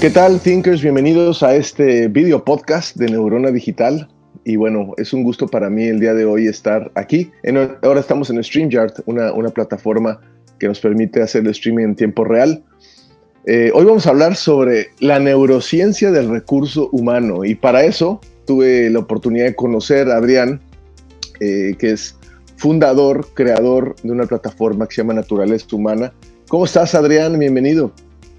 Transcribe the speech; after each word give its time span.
¿Qué 0.00 0.10
tal, 0.10 0.38
Thinkers? 0.38 0.80
Bienvenidos 0.80 1.42
a 1.42 1.56
este 1.56 2.06
video 2.06 2.44
podcast 2.44 2.94
de 2.94 3.06
Neurona 3.06 3.50
Digital. 3.50 4.08
Y 4.44 4.54
bueno, 4.54 4.94
es 4.96 5.12
un 5.12 5.24
gusto 5.24 5.48
para 5.48 5.68
mí 5.70 5.86
el 5.88 5.98
día 5.98 6.14
de 6.14 6.24
hoy 6.24 6.46
estar 6.46 6.92
aquí. 6.94 7.32
ahora 7.82 7.98
estamos 7.98 8.30
en 8.30 8.42
StreamYard, 8.42 8.92
una, 9.06 9.32
una 9.32 9.48
plataforma 9.48 10.20
que 10.60 10.68
nos 10.68 10.78
permite 10.78 11.20
hacer 11.20 11.42
el 11.42 11.50
streaming 11.50 11.82
en 11.82 11.96
tiempo 11.96 12.22
real. 12.22 12.62
Eh, 13.44 13.72
hoy 13.74 13.86
vamos 13.86 14.06
a 14.06 14.10
hablar 14.10 14.36
sobre 14.36 14.90
la 15.00 15.18
neurociencia 15.18 16.12
del 16.12 16.28
recurso 16.28 16.90
humano. 16.92 17.44
Y 17.44 17.56
para 17.56 17.82
eso 17.82 18.20
tuve 18.46 18.90
la 18.90 19.00
oportunidad 19.00 19.46
de 19.46 19.56
conocer 19.56 20.12
a 20.12 20.18
Adrián, 20.18 20.60
eh, 21.40 21.74
que 21.76 21.90
es 21.90 22.16
fundador, 22.56 23.26
creador 23.34 23.96
de 24.04 24.12
una 24.12 24.26
plataforma 24.26 24.86
que 24.86 24.94
se 24.94 25.02
llama 25.02 25.14
Naturaleza 25.14 25.66
Humana. 25.72 26.12
¿Cómo 26.46 26.66
estás, 26.66 26.94
Adrián? 26.94 27.36
Bienvenido. 27.36 27.92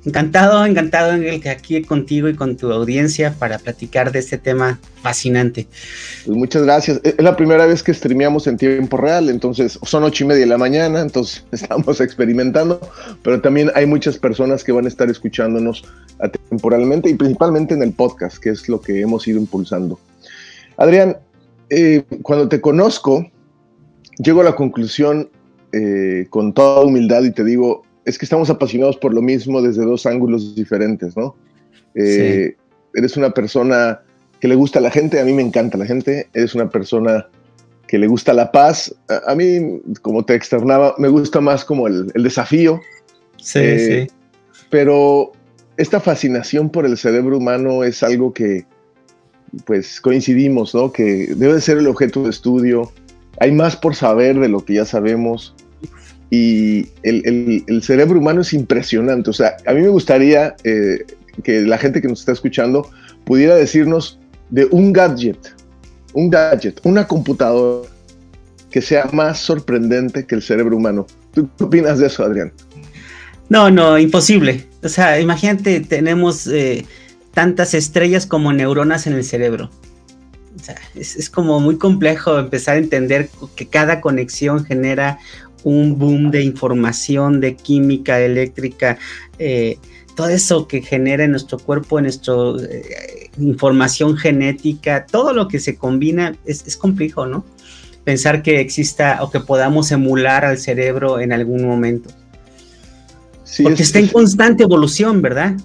Encantado, 0.06 0.66
encantado, 0.66 1.12
Ángel, 1.12 1.42
que 1.42 1.50
aquí 1.50 1.82
contigo 1.82 2.30
y 2.30 2.36
con 2.36 2.56
tu 2.56 2.72
audiencia 2.72 3.34
para 3.38 3.60
platicar 3.60 4.14
de 4.14 4.20
este 4.20 4.38
tema 4.38 4.80
fascinante. 5.02 5.68
Pues 6.26 6.38
muchas 6.38 6.64
gracias. 6.64 7.02
Es 7.04 7.22
la 7.22 7.36
primera 7.36 7.66
vez 7.66 7.84
que 7.84 7.94
streameamos 7.94 8.48
en 8.48 8.56
tiempo 8.56 8.96
real, 8.96 9.30
entonces 9.30 9.78
son 9.84 10.06
ocho 10.06 10.24
y 10.24 10.28
media 10.28 10.42
de 10.42 10.48
la 10.48 10.58
mañana, 10.58 11.02
entonces 11.02 11.44
estamos 11.52 12.00
experimentando, 12.00 12.80
pero 13.24 13.42
también 13.42 13.72
hay 13.76 13.86
muchas 13.86 14.18
personas 14.18 14.64
que 14.64 14.72
van 14.72 14.86
a 14.86 14.88
estar 14.88 15.10
escuchándonos 15.10 15.84
temporalmente 16.50 17.10
y 17.10 17.16
principalmente 17.16 17.74
en 17.74 17.82
el 17.82 17.92
podcast, 17.92 18.38
que 18.38 18.52
es 18.52 18.70
lo 18.70 18.80
que 18.80 19.02
hemos 19.02 19.28
ido 19.28 19.38
impulsando. 19.38 20.00
Adrián, 20.78 21.18
eh, 21.70 22.04
cuando 22.24 22.48
te 22.48 22.62
conozco, 22.62 23.30
llego 24.18 24.42
a 24.42 24.46
la 24.46 24.56
conclusión 24.56 25.30
eh, 25.74 26.26
con 26.30 26.54
toda 26.54 26.86
humildad 26.86 27.24
y 27.24 27.32
te 27.32 27.44
digo, 27.44 27.84
es 28.10 28.18
que 28.18 28.26
estamos 28.26 28.50
apasionados 28.50 28.98
por 28.98 29.14
lo 29.14 29.22
mismo 29.22 29.62
desde 29.62 29.86
dos 29.86 30.06
ángulos 30.06 30.56
diferentes, 30.56 31.16
¿no? 31.16 31.36
Eh, 31.96 32.56
eres 32.94 33.18
una 33.18 33.32
persona 33.32 34.02
que 34.40 34.48
le 34.48 34.56
gusta 34.56 34.80
a 34.80 34.82
la 34.82 34.92
gente, 34.92 35.20
a 35.20 35.26
mí 35.26 35.34
me 35.34 35.42
encanta 35.42 35.78
la 35.78 35.86
gente, 35.86 36.28
eres 36.34 36.56
una 36.56 36.70
persona 36.70 37.28
que 37.88 37.98
le 37.98 38.08
gusta 38.08 38.34
la 38.34 38.52
paz, 38.52 38.94
a, 39.26 39.34
mí, 39.36 39.82
como 40.02 40.24
te 40.24 40.36
externaba, 40.36 40.96
me 40.98 41.08
gusta 41.08 41.42
más 41.42 41.66
como 41.66 41.88
el, 41.88 42.08
desafío. 42.08 42.80
Sí, 43.38 43.60
eh, 43.60 44.08
sí. 44.08 44.16
Pero 44.70 45.32
esta 45.78 46.00
fascinación 46.00 46.70
por 46.70 46.86
el 46.86 46.98
cerebro 46.98 47.38
humano 47.38 47.84
es 47.84 48.04
algo 48.04 48.32
que, 48.32 48.66
pues, 49.66 50.00
coincidimos, 50.02 50.76
¿no? 50.76 50.92
Que 50.92 51.34
debe 51.36 51.60
ser 51.62 51.80
el 51.80 51.88
objeto 51.88 52.24
de 52.24 52.30
estudio. 52.30 52.92
Hay 53.40 53.52
más 53.52 53.76
por 53.76 53.96
saber 53.96 54.40
de 54.40 54.50
lo 54.50 54.64
que 54.64 54.76
ya 54.76 54.86
sabemos 54.86 55.56
y 56.30 56.88
el, 57.04 57.82
cerebro 57.82 58.20
humano 58.20 58.42
es 58.42 58.54
impresionante. 58.54 59.30
O 59.30 59.34
sea, 59.34 59.58
a 59.66 59.74
mí 59.74 59.82
me 59.82 59.90
gustaría 59.90 60.56
eh, 60.64 61.06
que 61.44 61.62
la 61.62 61.78
gente 61.78 62.02
que 62.02 62.08
nos 62.08 62.20
está 62.20 62.32
escuchando 62.32 62.90
pudiera 63.24 63.56
decirnos 63.56 64.20
de 64.50 64.66
un 64.66 64.94
gadget, 64.94 65.56
un 66.14 66.30
gadget, 66.30 66.80
una 66.84 67.08
computadora 67.08 67.88
que 68.70 68.82
sea 68.82 69.10
más 69.12 69.40
sorprendente 69.40 70.26
que 70.26 70.36
el 70.36 70.44
cerebro 70.44 70.78
humano. 70.78 71.08
¿Tú 71.34 71.50
qué 71.58 71.64
opinas 71.64 72.00
de 72.00 72.08
eso, 72.08 72.24
Adrián? 72.24 72.54
No, 73.50 73.72
no, 73.72 73.98
imposible. 73.98 74.68
O 74.84 74.90
sea, 74.90 75.20
imagínate, 75.20 75.80
tenemos 75.80 76.46
eh, 76.46 76.86
tantas 77.34 77.74
estrellas 77.74 78.28
como 78.28 78.54
neuronas 78.54 79.08
en 79.08 79.14
el 79.14 79.24
cerebro. 79.24 79.72
O 80.56 80.64
sea, 80.64 80.76
es, 80.94 81.16
es, 81.16 81.30
como 81.30 81.60
muy 81.60 81.78
complejo 81.78 82.38
empezar 82.38 82.76
a 82.76 82.80
entender 82.80 83.30
que 83.56 83.68
cada 83.68 84.02
conexión 84.02 84.66
genera 84.66 85.20
un 85.64 85.98
boom 85.98 86.32
de 86.32 86.44
información, 86.44 87.40
de 87.42 87.56
química 87.56 88.20
eléctrica, 88.20 88.98
eh, 89.38 89.78
todo 90.16 90.30
eso 90.30 90.68
que 90.68 90.82
genera 90.82 91.24
en 91.24 91.32
nuestro 91.32 91.58
cuerpo, 91.58 91.98
en 91.98 92.04
nuestra 92.04 92.34
eh, 92.70 93.30
información 93.38 94.18
genética, 94.18 95.06
todo 95.06 95.34
lo 95.34 95.48
que 95.48 95.60
se 95.60 95.78
combina 95.78 96.36
es, 96.46 96.76
complejo, 96.76 97.26
¿no? 97.26 97.46
Pensar 98.04 98.44
que 98.44 98.60
exista 98.60 99.20
o 99.22 99.32
que 99.32 99.40
podamos 99.40 99.92
emular 99.92 100.44
al 100.46 100.58
cerebro 100.58 101.20
en 101.20 101.32
algún 101.32 101.66
momento. 101.66 102.10
Porque 103.64 103.84
está 103.84 104.00
en 104.00 104.08
constante 104.08 104.64
evolución, 104.64 105.22
¿verdad? 105.22 105.56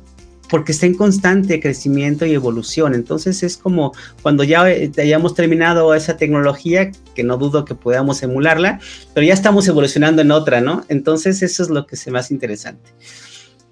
Porque 0.49 0.73
está 0.73 0.87
en 0.87 0.95
constante 0.95 1.61
crecimiento 1.61 2.27
y 2.27 2.35
evolución. 2.35 2.95
Entonces 2.95 3.43
es 3.43 3.57
como 3.57 3.93
cuando 4.23 4.45
ya 4.45 4.71
eh, 4.71 4.91
hayamos 4.99 5.35
terminado 5.35 5.95
esa 5.95 6.17
tecnología, 6.17 6.91
que 7.15 7.25
no 7.25 7.37
dudo 7.37 7.65
que 7.65 7.75
podamos 7.75 8.23
emularla, 8.23 8.81
pero 9.15 9.27
ya 9.27 9.35
estamos 9.35 9.67
evolucionando 9.69 10.23
en 10.23 10.31
otra, 10.31 10.61
¿no? 10.61 10.85
Entonces 10.89 11.43
eso 11.43 11.63
es 11.63 11.71
lo 11.71 11.87
que 11.87 11.97
es 11.97 12.09
más 12.09 12.31
interesante. 12.31 12.91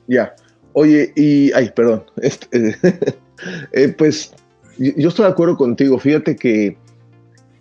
Ya. 0.07 0.35
Oye, 0.75 1.13
y, 1.17 1.53
ay, 1.53 1.71
perdón, 1.75 2.05
este, 2.17 2.77
eh, 3.73 3.89
pues 3.89 4.33
yo 4.79 5.09
estoy 5.09 5.27
de 5.27 5.33
acuerdo 5.33 5.57
contigo. 5.57 5.99
Fíjate 5.99 6.37
que 6.37 6.77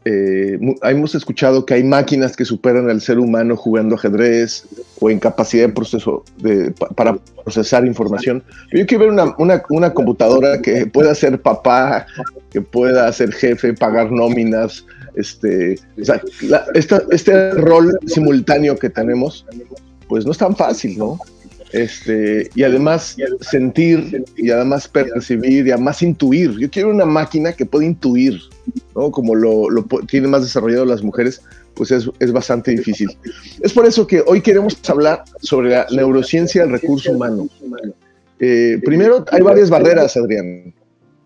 eh, 0.04 0.58
hemos 0.84 1.14
escuchado 1.14 1.64
que 1.66 1.76
hay 1.76 1.84
máquinas 1.84 2.36
que 2.36 2.44
superan 2.44 2.90
al 2.90 3.02
ser 3.02 3.20
humano 3.20 3.56
jugando 3.56 3.96
ajedrez 3.96 4.66
o 5.00 5.12
en 5.12 5.20
capacidad 5.20 5.68
de 5.68 5.74
proceso 5.74 6.24
de, 6.38 6.72
para 6.96 7.18
procesar 7.44 7.86
información. 7.86 8.44
yo 8.72 8.86
quiero 8.88 9.04
ver 9.04 9.14
una, 9.14 9.36
una, 9.38 9.62
una, 9.70 9.94
computadora 9.94 10.60
que 10.60 10.88
pueda 10.88 11.14
ser 11.14 11.40
papá, 11.40 12.08
que 12.50 12.62
pueda 12.62 13.12
ser 13.14 13.32
jefe, 13.32 13.74
pagar 13.74 14.12
nóminas, 14.12 14.86
este, 15.16 15.80
este 17.12 17.52
rol 17.52 17.96
simultáneo 18.08 18.78
que 18.78 18.90
tenemos, 18.90 19.46
pues 20.08 20.26
no 20.26 20.32
es 20.32 20.38
tan 20.38 20.56
fácil, 20.56 20.98
¿no? 20.98 21.20
Este, 21.74 22.50
y 22.54 22.64
además 22.64 23.16
sentir, 23.40 24.26
y 24.36 24.52
además 24.52 24.88
percibir, 24.88 25.68
y 25.68 25.72
además 25.72 26.02
intuir. 26.02 26.58
Yo 26.60 26.70
quiero 26.70 26.90
una 26.90 27.06
máquina 27.06 27.54
que 27.54 27.66
pueda 27.66 27.86
intuir, 27.86 28.40
¿no? 28.96 29.12
Como 29.12 29.36
lo, 29.36 29.70
lo 29.70 29.84
tienen 30.08 30.32
más 30.32 30.42
desarrollado 30.42 30.86
las 30.86 31.02
mujeres, 31.02 31.42
pues 31.74 31.92
es, 31.92 32.10
es, 32.20 32.32
bastante 32.32 32.72
difícil. 32.72 33.10
Es 33.62 33.72
por 33.74 33.86
eso 33.86 34.06
que 34.06 34.22
hoy 34.28 34.42
queremos 34.42 34.78
hablar 34.90 35.24
sobre 35.42 35.70
la 35.70 35.88
neurociencia 35.92 36.64
del 36.64 36.72
recurso 36.72 37.12
humano. 37.12 37.48
Eh, 38.40 38.80
primero, 38.84 39.24
hay 39.32 39.42
varias 39.42 39.70
barreras, 39.70 40.18
Adrián. 40.18 40.74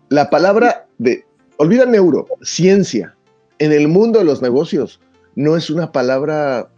La 0.08 0.30
palabra 0.30 0.86
de, 0.98 1.24
olvida 1.56 1.86
neuro, 1.86 2.26
ciencia, 2.42 3.16
en 3.58 3.72
el 3.72 3.88
mundo 3.88 4.18
de 4.18 4.24
los 4.24 4.42
negocios, 4.42 5.00
no 5.34 5.56
es 5.56 5.70
una 5.70 5.90
palabra 5.90 6.68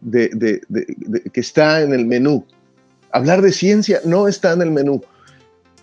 de, 0.00 0.28
de, 0.30 0.60
que 1.32 1.40
está 1.40 1.82
en 1.82 1.92
el 1.92 2.06
menú. 2.06 2.44
Hablar 3.12 3.42
de 3.42 3.52
ciencia 3.52 4.00
no 4.04 4.26
está 4.26 4.52
en 4.52 4.62
el 4.62 4.70
menú. 4.70 5.02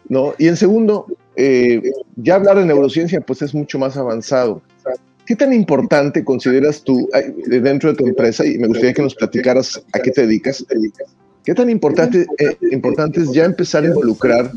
¿no? 0.10 0.34
Y 0.38 0.48
en 0.48 0.58
segundo, 0.58 1.06
eh, 1.36 1.82
ya 2.18 2.36
hablar 2.36 2.58
de 2.58 2.66
neurociencia 2.66 3.22
pues 3.22 3.42
es 3.42 3.54
mucho 3.54 3.80
más 3.80 3.96
avanzado. 3.96 4.62
¿Qué 5.26 5.36
tan 5.36 5.54
importante 5.54 6.26
consideras 6.26 6.84
tú 6.84 7.08
dentro 7.46 7.92
de 7.92 7.98
tu 7.98 8.08
empresa, 8.08 8.44
y 8.44 8.58
me 8.58 8.68
gustaría 8.68 8.96
que 8.96 9.04
nos 9.04 9.14
platicaras 9.14 9.80
a 9.94 10.00
qué 10.00 10.10
te 10.10 10.26
dedicas, 10.26 10.66
qué 11.46 11.54
tan 11.54 11.70
importante, 11.70 12.26
eh, 12.40 12.58
importante 12.72 13.22
es 13.22 13.32
ya 13.32 13.46
empezar 13.46 13.84
a 13.84 13.88
involucrar 13.88 14.52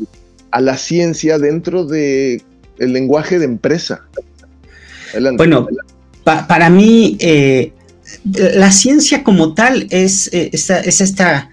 a 0.49 0.61
la 0.61 0.75
ciencia 0.75 1.37
dentro 1.37 1.85
del 1.85 2.41
el 2.79 2.91
lenguaje 2.91 3.37
de 3.37 3.45
empresa? 3.45 4.07
Bueno, 5.37 5.67
para 6.23 6.71
mí, 6.71 7.17
eh, 7.19 7.71
la 8.33 8.71
ciencia 8.71 9.23
como 9.23 9.53
tal 9.53 9.85
es, 9.91 10.27
es 10.33 10.71
esta 11.01 11.51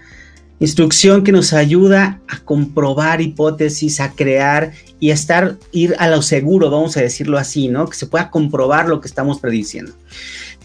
instrucción 0.61 1.23
que 1.23 1.31
nos 1.31 1.53
ayuda 1.53 2.21
a 2.27 2.37
comprobar 2.39 3.19
hipótesis, 3.19 3.99
a 3.99 4.11
crear 4.11 4.73
y 4.99 5.09
a 5.09 5.15
estar, 5.15 5.57
ir 5.71 5.95
a 5.97 6.07
lo 6.07 6.21
seguro, 6.21 6.69
vamos 6.69 6.95
a 6.95 7.01
decirlo 7.01 7.39
así, 7.39 7.67
¿no? 7.67 7.87
Que 7.87 7.97
se 7.97 8.05
pueda 8.05 8.29
comprobar 8.29 8.87
lo 8.87 9.01
que 9.01 9.07
estamos 9.07 9.39
prediciendo. 9.39 9.91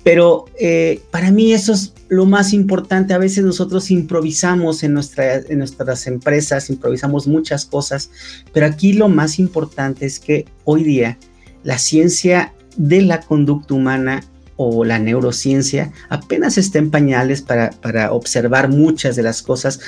Pero 0.05 0.45
eh, 0.61 1.01
para 1.11 1.31
mí 1.31 1.55
eso 1.55 1.73
es 1.73 1.95
lo 2.09 2.27
más 2.27 2.53
importante. 2.53 3.15
A 3.15 3.19
veces 3.19 3.43
nosotros 3.43 3.91
improvisamos 3.91 4.83
en, 4.83 4.99
en 5.17 5.59
nuestras 5.59 6.07
empresas, 6.07 6.69
improvisamos 6.69 7.27
muchas 7.27 7.65
cosas, 7.65 8.11
pero 8.53 8.67
aquí 8.67 8.93
lo 8.93 9.09
más 9.09 9.39
importante 9.39 10.05
es 10.05 10.21
que 10.21 10.45
hoy 10.65 10.85
día 10.85 11.19
la 11.65 11.79
ciencia 11.79 12.53
de 12.77 13.01
la 13.01 13.23
conducta 13.23 13.73
humana 13.73 14.23
o 14.57 14.85
la 14.85 14.99
neurociencia 14.99 15.93
apenas 16.09 16.59
está 16.59 16.79
en 16.79 16.91
pañales 16.91 17.43
para, 17.43 17.73
observar 18.13 18.69
muchas 18.69 19.17
de 19.17 19.23
las 19.23 19.43
cosas. 19.43 19.81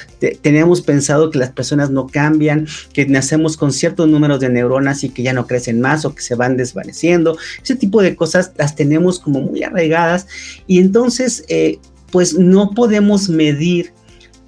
teníamos 0.43 0.83
pensado 0.83 1.31
que 1.31 1.39
las 1.39 1.51
personas 1.51 1.91
no 1.91 2.07
cambian, 2.07 2.67
que 2.93 3.07
nacemos 3.07 3.57
con 3.57 3.73
ciertos 3.73 4.09
números 4.09 4.41
de 4.41 4.49
neuronas 4.49 5.05
y 5.05 5.11
que 5.11 5.23
ya 5.23 5.33
no 5.33 5.47
crecen 5.47 5.81
más 5.81 6.05
o 6.05 6.15
que 6.15 6.23
se 6.23 6.35
van 6.35 6.57
desvaneciendo. 6.57 7.37
Ese 7.63 7.77
tipo 7.77 8.03
de 8.03 8.17
cosas 8.17 8.53
las 8.57 8.75
tenemos 8.75 9.19
como 9.19 9.41
muy 9.41 9.63
arraigadas 9.63 10.27
y 10.67 10.79
entonces 10.79 11.45
eh, 11.49 11.79
pues 12.11 12.35
no 12.35 12.71
podemos 12.71 13.29
medir 13.29 13.93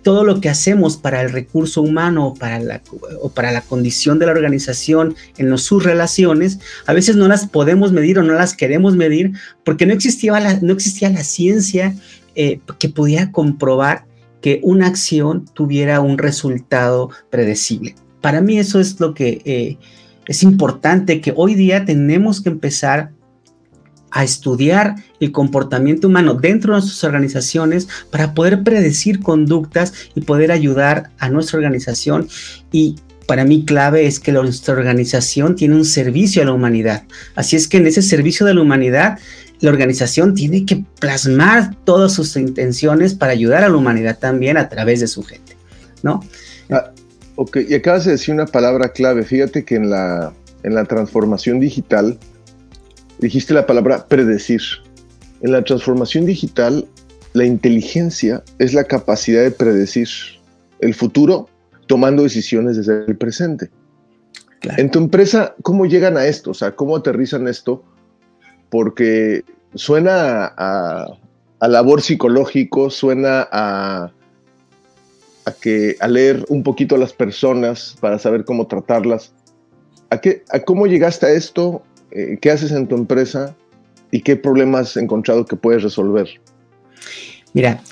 todo 0.03 0.25
lo 0.25 0.41
que 0.41 0.49
hacemos 0.49 0.97
para 0.97 1.21
el 1.23 1.31
recurso 1.31 1.83
humano 1.83 2.29
o 2.29 2.35
para 2.35 2.59
la, 2.59 2.83
o 3.21 3.31
para 3.31 3.53
la 3.53 3.61
condición 3.61 4.19
de 4.19 4.27
la 4.27 4.33
organización 4.33 5.15
en 5.37 5.57
sus 5.59 5.85
relaciones, 5.85 6.59
a 6.87 6.93
veces 6.93 7.17
no 7.17 7.29
las 7.29 7.47
podemos 7.47 7.93
medir 7.93 8.19
o 8.19 8.23
no 8.23 8.35
las 8.35 8.55
queremos 8.55 8.97
medir 8.97 9.33
porque 9.65 9.87
no 9.87 9.93
existía 9.93 10.39
la, 10.41 10.59
no 10.61 10.73
existía 10.73 11.11
la 11.11 11.25
ciencia 11.25 11.95
eh, 12.35 12.61
que 12.79 12.89
pudiera 12.89 13.33
comprobar 13.33 14.07
que 14.41 14.61
una 14.63 14.87
acción 14.87 15.45
tuviera 15.53 16.01
un 16.01 16.17
resultado 16.17 17.11
predecible. 17.31 17.95
Para 18.21 18.41
mí 18.41 18.59
eso 18.59 18.81
es 18.81 19.01
lo 19.01 19.15
que 19.15 19.43
eh, 19.45 19.79
es 20.27 20.43
importante, 20.43 21.21
que 21.21 21.33
hoy 21.37 21.55
día 21.55 21.85
tenemos 21.85 22.41
que 22.41 22.51
empezar 22.51 23.13
a 24.11 24.25
estudiar 24.25 24.97
el 25.21 25.33
comportamiento 25.33 26.09
humano 26.09 26.35
dentro 26.35 26.75
de 26.75 26.81
nuestras 26.81 27.05
organizaciones 27.05 27.89
para 28.11 28.35
poder 28.35 28.63
predecir 28.63 29.21
conductas 29.21 29.93
y 30.15 30.23
poder 30.23 30.53
ayudar 30.53 31.11
a 31.19 31.29
nuestra 31.29 31.59
organización. 31.59 32.29
Y 32.73 32.97
para 33.27 33.45
mí 33.45 33.65
clave 33.65 34.07
es 34.07 34.19
que 34.19 34.33
nuestra 34.33 34.75
organización 34.75 35.55
tiene 35.55 35.77
un 35.77 35.85
servicio 35.85 36.43
a 36.43 36.47
la 36.47 36.53
humanidad. 36.53 37.05
Así 37.37 37.55
es 37.55 37.69
que 37.69 37.77
en 37.77 37.87
ese 37.87 38.03
servicio 38.03 38.45
de 38.45 38.55
la 38.55 38.63
humanidad, 38.63 39.19
la 39.61 39.71
organización 39.71 40.35
tiene 40.35 40.65
que 40.65 40.85
plasmar 40.99 41.77
todas 41.85 42.13
sus 42.13 42.35
intenciones 42.37 43.15
para 43.15 43.33
ayudar 43.33 43.63
a 43.63 43.69
la 43.69 43.77
humanidad 43.77 44.19
también 44.19 44.57
a 44.57 44.69
través 44.69 45.01
de 45.01 45.07
su 45.07 45.23
gente, 45.23 45.57
¿no? 46.03 46.25
Ah, 46.71 46.91
ok, 47.37 47.59
y 47.69 47.75
acabas 47.75 48.05
de 48.05 48.13
decir 48.13 48.35
una 48.35 48.47
palabra 48.47 48.91
clave. 48.93 49.23
Fíjate 49.23 49.65
que 49.65 49.77
en 49.77 49.91
la, 49.91 50.33
en 50.63 50.75
la 50.75 50.85
transformación 50.87 51.61
digital, 51.61 52.19
dijiste 53.21 53.55
la 53.55 53.67
palabra 53.67 54.07
predecir. 54.09 54.61
En 55.43 55.53
la 55.53 55.63
transformación 55.63 56.27
digital, 56.27 56.87
la 57.33 57.45
inteligencia 57.45 58.43
es 58.59 58.75
la 58.75 58.85
capacidad 58.85 59.43
de 59.43 59.51
predecir 59.51 60.09
el 60.81 60.95
futuro 60.95 61.49
tomando 61.87 62.23
decisiones 62.23 62.77
desde 62.77 63.05
el 63.07 63.17
presente. 63.17 63.71
En 64.77 64.91
tu 64.91 64.99
empresa, 64.99 65.55
¿cómo 65.63 65.87
llegan 65.87 66.17
a 66.17 66.27
esto? 66.27 66.51
O 66.51 66.55
sea, 66.55 66.73
¿cómo 66.73 66.97
aterrizan 66.97 67.49
esto? 67.49 67.83
Porque 68.69 69.45
suena 69.75 70.53
a, 70.57 71.19
labor 71.61 72.03
psicológico, 72.03 72.91
suena 72.91 73.49
a, 73.51 74.13
a, 75.47 75.53
que, 75.53 75.97
a 76.01 76.09
leer 76.09 76.45
un 76.49 76.63
poquito 76.63 76.97
a 76.97 76.99
las 76.99 77.13
personas 77.13 77.97
para 78.01 78.19
saber 78.19 78.45
cómo 78.45 78.67
tratarlas. 78.67 79.33
¿A, 80.11 80.21
qué, 80.21 80.45
¿A 80.51 80.61
cómo 80.61 80.87
llegaste 80.87 81.27
a 81.27 81.31
esto? 81.31 81.83
Eh, 82.13 82.39
¿qué 82.41 82.51
haces 82.51 82.73
en 82.73 82.87
tu 82.87 82.97
empresa 82.97 83.57
y 84.11 84.23
qué 84.23 84.37
problemas 84.37 84.91
has 84.91 84.97
encontrado 84.97 85.45
que 85.45 85.57
puedes 85.57 85.83
resolver? 85.83 86.29
Mira, 87.53 87.83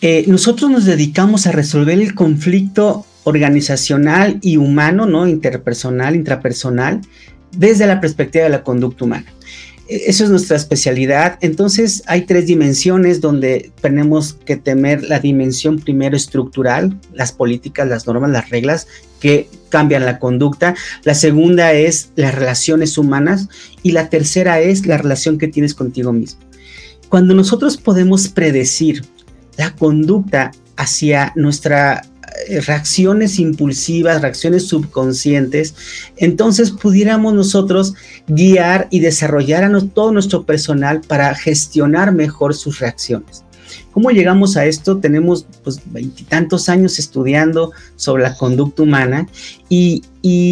eh, 0.00 0.24
nosotros 0.26 0.70
nos 0.70 0.84
dedicamos 0.84 1.46
a 1.46 1.52
resolver 1.52 1.98
el 1.98 2.14
conflicto 2.14 3.06
organizacional 3.24 4.38
y 4.42 4.56
humano, 4.56 5.06
¿no? 5.06 5.26
Interpersonal, 5.26 6.14
intrapersonal, 6.14 7.00
desde 7.56 7.86
la 7.86 8.00
perspectiva 8.00 8.44
de 8.44 8.50
la 8.50 8.62
conducta 8.62 9.04
humana. 9.04 9.26
Eso 9.88 10.24
es 10.24 10.30
nuestra 10.30 10.56
especialidad. 10.56 11.38
Entonces 11.40 12.02
hay 12.06 12.22
tres 12.22 12.46
dimensiones 12.46 13.20
donde 13.20 13.70
tenemos 13.80 14.34
que 14.44 14.56
temer 14.56 15.04
la 15.04 15.20
dimensión 15.20 15.78
primero 15.78 16.16
estructural, 16.16 16.98
las 17.12 17.32
políticas, 17.32 17.88
las 17.88 18.06
normas, 18.06 18.30
las 18.30 18.50
reglas 18.50 18.88
que 19.20 19.48
cambian 19.68 20.04
la 20.04 20.18
conducta. 20.18 20.74
La 21.04 21.14
segunda 21.14 21.72
es 21.72 22.10
las 22.16 22.34
relaciones 22.34 22.98
humanas 22.98 23.48
y 23.82 23.92
la 23.92 24.08
tercera 24.08 24.60
es 24.60 24.86
la 24.86 24.98
relación 24.98 25.38
que 25.38 25.48
tienes 25.48 25.74
contigo 25.74 26.12
mismo. 26.12 26.40
Cuando 27.08 27.34
nosotros 27.34 27.76
podemos 27.76 28.28
predecir 28.28 29.04
la 29.56 29.74
conducta 29.74 30.50
hacia 30.76 31.32
nuestra 31.36 32.02
reacciones 32.66 33.38
impulsivas, 33.38 34.22
reacciones 34.22 34.68
subconscientes, 34.68 35.74
entonces 36.16 36.70
pudiéramos 36.70 37.34
nosotros 37.34 37.94
guiar 38.26 38.88
y 38.90 39.00
desarrollar 39.00 39.64
a 39.64 39.80
todo 39.80 40.12
nuestro 40.12 40.44
personal 40.44 41.00
para 41.00 41.34
gestionar 41.34 42.12
mejor 42.12 42.54
sus 42.54 42.78
reacciones. 42.78 43.44
¿Cómo 43.92 44.10
llegamos 44.10 44.56
a 44.56 44.66
esto? 44.66 44.98
Tenemos 44.98 45.46
pues 45.64 45.80
veintitantos 45.86 46.68
años 46.68 46.98
estudiando 46.98 47.72
sobre 47.96 48.22
la 48.22 48.36
conducta 48.36 48.82
humana 48.82 49.26
y, 49.68 50.02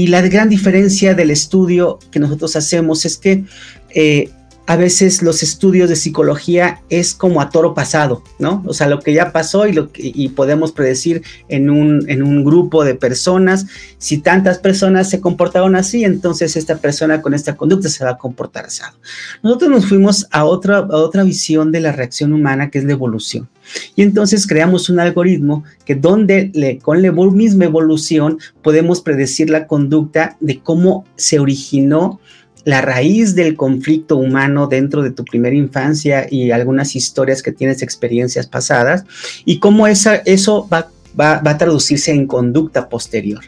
la 0.09 0.23
gran 0.23 0.49
diferencia 0.49 1.15
del 1.15 1.33
estudio 1.33 1.99
que 2.13 2.21
nosotros 2.21 2.55
hacemos 2.55 3.05
es 3.05 3.17
que 3.17 3.45
eh, 3.91 4.31
a 4.67 4.77
veces 4.77 5.23
los 5.23 5.43
estudios 5.43 5.89
de 5.91 5.97
psicología 5.97 6.81
es 6.89 7.15
como 7.15 7.41
a 7.41 7.51
toro 7.51 7.75
pasado, 7.75 8.23
¿no? 8.39 8.63
O 8.67 8.73
sea, 8.73 8.89
lo 8.89 9.01
que 9.01 9.13
ya 9.13 9.31
pasó 9.31 9.67
y, 9.67 9.73
lo 9.73 9.91
y 9.95 10.29
podemos 10.31 10.73
predecir 10.73 11.23
en 11.49 11.69
un, 11.69 12.09
en 12.09 12.23
un 12.23 12.45
grupo 12.45 12.85
de 12.85 12.95
personas, 12.95 13.67
si 13.99 14.19
tantas 14.19 14.59
personas 14.59 15.11
se 15.11 15.21
comportaron 15.21 15.77
así, 15.77 16.05
entonces 16.05 16.57
esta 16.57 16.79
persona 16.79 17.21
con 17.21 17.35
esta 17.35 17.57
conducta 17.57 17.89
se 17.91 18.05
va 18.05 18.13
a 18.13 18.19
comportar 18.19 18.67
asado. 18.67 18.97
Nosotros 19.43 19.71
nos 19.71 19.87
fuimos 19.87 20.27
a 20.31 20.45
otra, 20.45 20.79
a 20.79 20.97
otra 20.97 21.25
visión 21.25 21.71
de 21.71 21.81
la 21.81 21.93
reacción 21.93 22.33
humana, 22.33 22.71
que 22.71 22.79
es 22.79 22.85
la 22.85 22.93
evolución. 22.93 23.49
Y 23.97 24.03
entonces 24.03 24.47
creamos 24.47 24.89
un 24.89 25.01
algoritmo 25.01 25.65
que 25.85 25.95
donde 25.95 26.79
con 26.83 27.03
la 27.03 27.13
misma 27.13 27.65
evolución 27.65 28.39
podemos 28.63 29.01
predecir 29.01 29.51
la 29.51 29.67
conducta 29.67 30.37
de 30.41 30.61
cómo 30.61 31.07
se 31.17 31.39
originó 31.39 32.21
la 32.65 32.81
raíz 32.81 33.35
del 33.35 33.57
conflicto 33.57 34.17
humano 34.17 34.67
dentro 34.67 35.03
de 35.03 35.11
tu 35.11 35.25
primera 35.25 35.55
infancia 35.55 36.27
y 36.31 36.51
algunas 36.51 36.97
historias 36.97 37.43
que 37.43 37.53
tienes, 37.53 37.83
experiencias 37.83 38.47
pasadas, 38.47 39.05
y 39.45 39.59
cómo 39.59 39.87
esa, 39.87 40.17
eso 40.17 40.69
va, 40.73 40.91
va, 41.19 41.41
va 41.41 41.53
a 41.53 41.59
traducirse 41.59 42.11
en 42.13 42.27
conducta 42.27 42.89
posterior. 42.89 43.43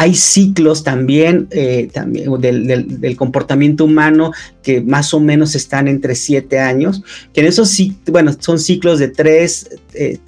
Hay 0.00 0.14
ciclos 0.14 0.84
también, 0.84 1.48
eh, 1.50 1.88
también 1.92 2.40
del, 2.40 3.16
comportamiento 3.16 3.84
humano 3.84 4.30
que 4.62 4.80
más 4.80 5.12
o 5.12 5.18
menos 5.18 5.56
están 5.56 5.88
entre 5.88 6.14
siete 6.14 6.60
años, 6.60 7.02
que 7.32 7.40
en 7.40 7.48
esos 7.48 7.76
bueno, 8.06 8.32
son 8.38 8.60
ciclos 8.60 9.00
de 9.00 9.08
tres, 9.08 9.68
eh, 9.94 10.20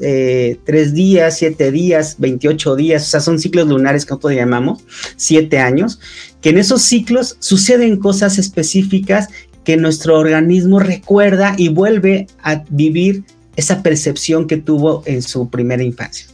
eh, 0.00 0.56
tres, 0.64 0.94
días, 0.94 1.36
siete 1.36 1.70
días, 1.70 2.16
28 2.20 2.74
días, 2.74 3.02
o 3.02 3.10
sea, 3.10 3.20
son 3.20 3.38
ciclos 3.38 3.68
lunares 3.68 4.06
que 4.06 4.12
nosotros 4.12 4.32
llamamos, 4.32 4.82
siete 5.16 5.58
años, 5.58 6.00
que 6.42 6.50
en 6.50 6.58
esos 6.58 6.82
ciclos 6.82 7.36
suceden 7.38 7.96
cosas 7.96 8.38
específicas 8.38 9.28
que 9.64 9.76
nuestro 9.76 10.18
organismo 10.18 10.80
recuerda 10.80 11.54
y 11.56 11.68
vuelve 11.68 12.26
a 12.42 12.64
vivir 12.68 13.24
esa 13.54 13.82
percepción 13.82 14.46
que 14.46 14.56
tuvo 14.56 15.02
en 15.06 15.22
su 15.22 15.48
primera 15.48 15.82
infancia. 15.82 16.26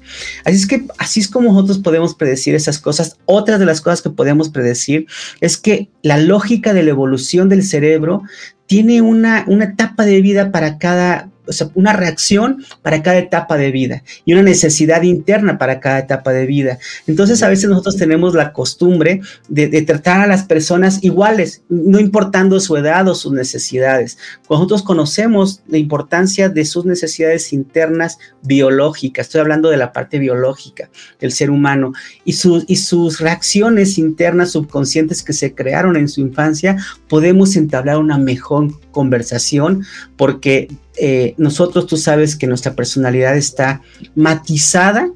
Así 0.44 0.56
es 0.56 0.66
que 0.66 0.86
así 0.98 1.20
es 1.20 1.28
como 1.28 1.52
nosotros 1.52 1.78
podemos 1.78 2.14
predecir 2.14 2.54
esas 2.54 2.78
cosas. 2.78 3.16
Otra 3.26 3.58
de 3.58 3.66
las 3.66 3.80
cosas 3.80 4.02
que 4.02 4.10
podemos 4.10 4.50
predecir 4.50 5.06
es 5.40 5.56
que 5.56 5.90
la 6.02 6.18
lógica 6.18 6.72
de 6.72 6.84
la 6.84 6.90
evolución 6.90 7.48
del 7.48 7.64
cerebro 7.64 8.22
tiene 8.66 9.02
una, 9.02 9.44
una 9.48 9.64
etapa 9.64 10.04
de 10.04 10.20
vida 10.20 10.52
para 10.52 10.78
cada 10.78 11.30
o 11.48 11.52
sea, 11.52 11.70
una 11.74 11.92
reacción 11.92 12.64
para 12.82 13.02
cada 13.02 13.18
etapa 13.18 13.56
de 13.56 13.70
vida 13.70 14.02
y 14.24 14.34
una 14.34 14.42
necesidad 14.42 15.02
interna 15.02 15.58
para 15.58 15.80
cada 15.80 15.98
etapa 15.98 16.32
de 16.32 16.46
vida. 16.46 16.78
Entonces, 17.06 17.42
a 17.42 17.48
veces 17.48 17.70
nosotros 17.70 17.96
tenemos 17.96 18.34
la 18.34 18.52
costumbre 18.52 19.20
de, 19.48 19.68
tratar 19.82 20.20
a 20.20 20.26
las 20.26 20.44
personas 20.44 21.02
iguales, 21.02 21.62
no 21.68 21.98
importando 21.98 22.60
su 22.60 22.76
edad 22.76 23.08
o 23.08 23.14
sus 23.14 23.32
necesidades. 23.32 24.18
Nosotros 24.50 24.82
conocemos 24.82 25.62
la 25.68 25.78
importancia 25.78 26.48
de 26.48 26.64
sus 26.64 26.84
necesidades 26.84 27.52
internas 27.52 28.18
biológicas, 28.42 29.26
estoy 29.26 29.40
hablando 29.40 29.70
de 29.70 29.76
la 29.76 29.92
parte 29.92 30.18
biológica 30.18 30.90
del 31.20 31.32
ser 31.32 31.50
humano 31.50 31.92
y, 32.24 32.34
y 32.66 32.76
sus 32.76 33.20
reacciones 33.20 33.98
internas 33.98 34.52
subconscientes 34.52 35.22
que 35.22 35.32
se 35.32 35.54
crearon 35.54 35.96
en 35.96 36.08
su 36.08 36.20
infancia, 36.20 36.76
podemos 37.08 37.56
entablar 37.56 37.98
una 37.98 38.18
mejor 38.18 38.78
conversación 38.90 39.84
porque 40.16 40.68
eh, 41.00 41.34
nosotros 41.36 41.86
tú 41.86 41.96
sabes 41.96 42.36
que 42.36 42.46
nuestra 42.46 42.74
personalidad 42.74 43.36
está 43.36 43.82
matizada 44.14 45.10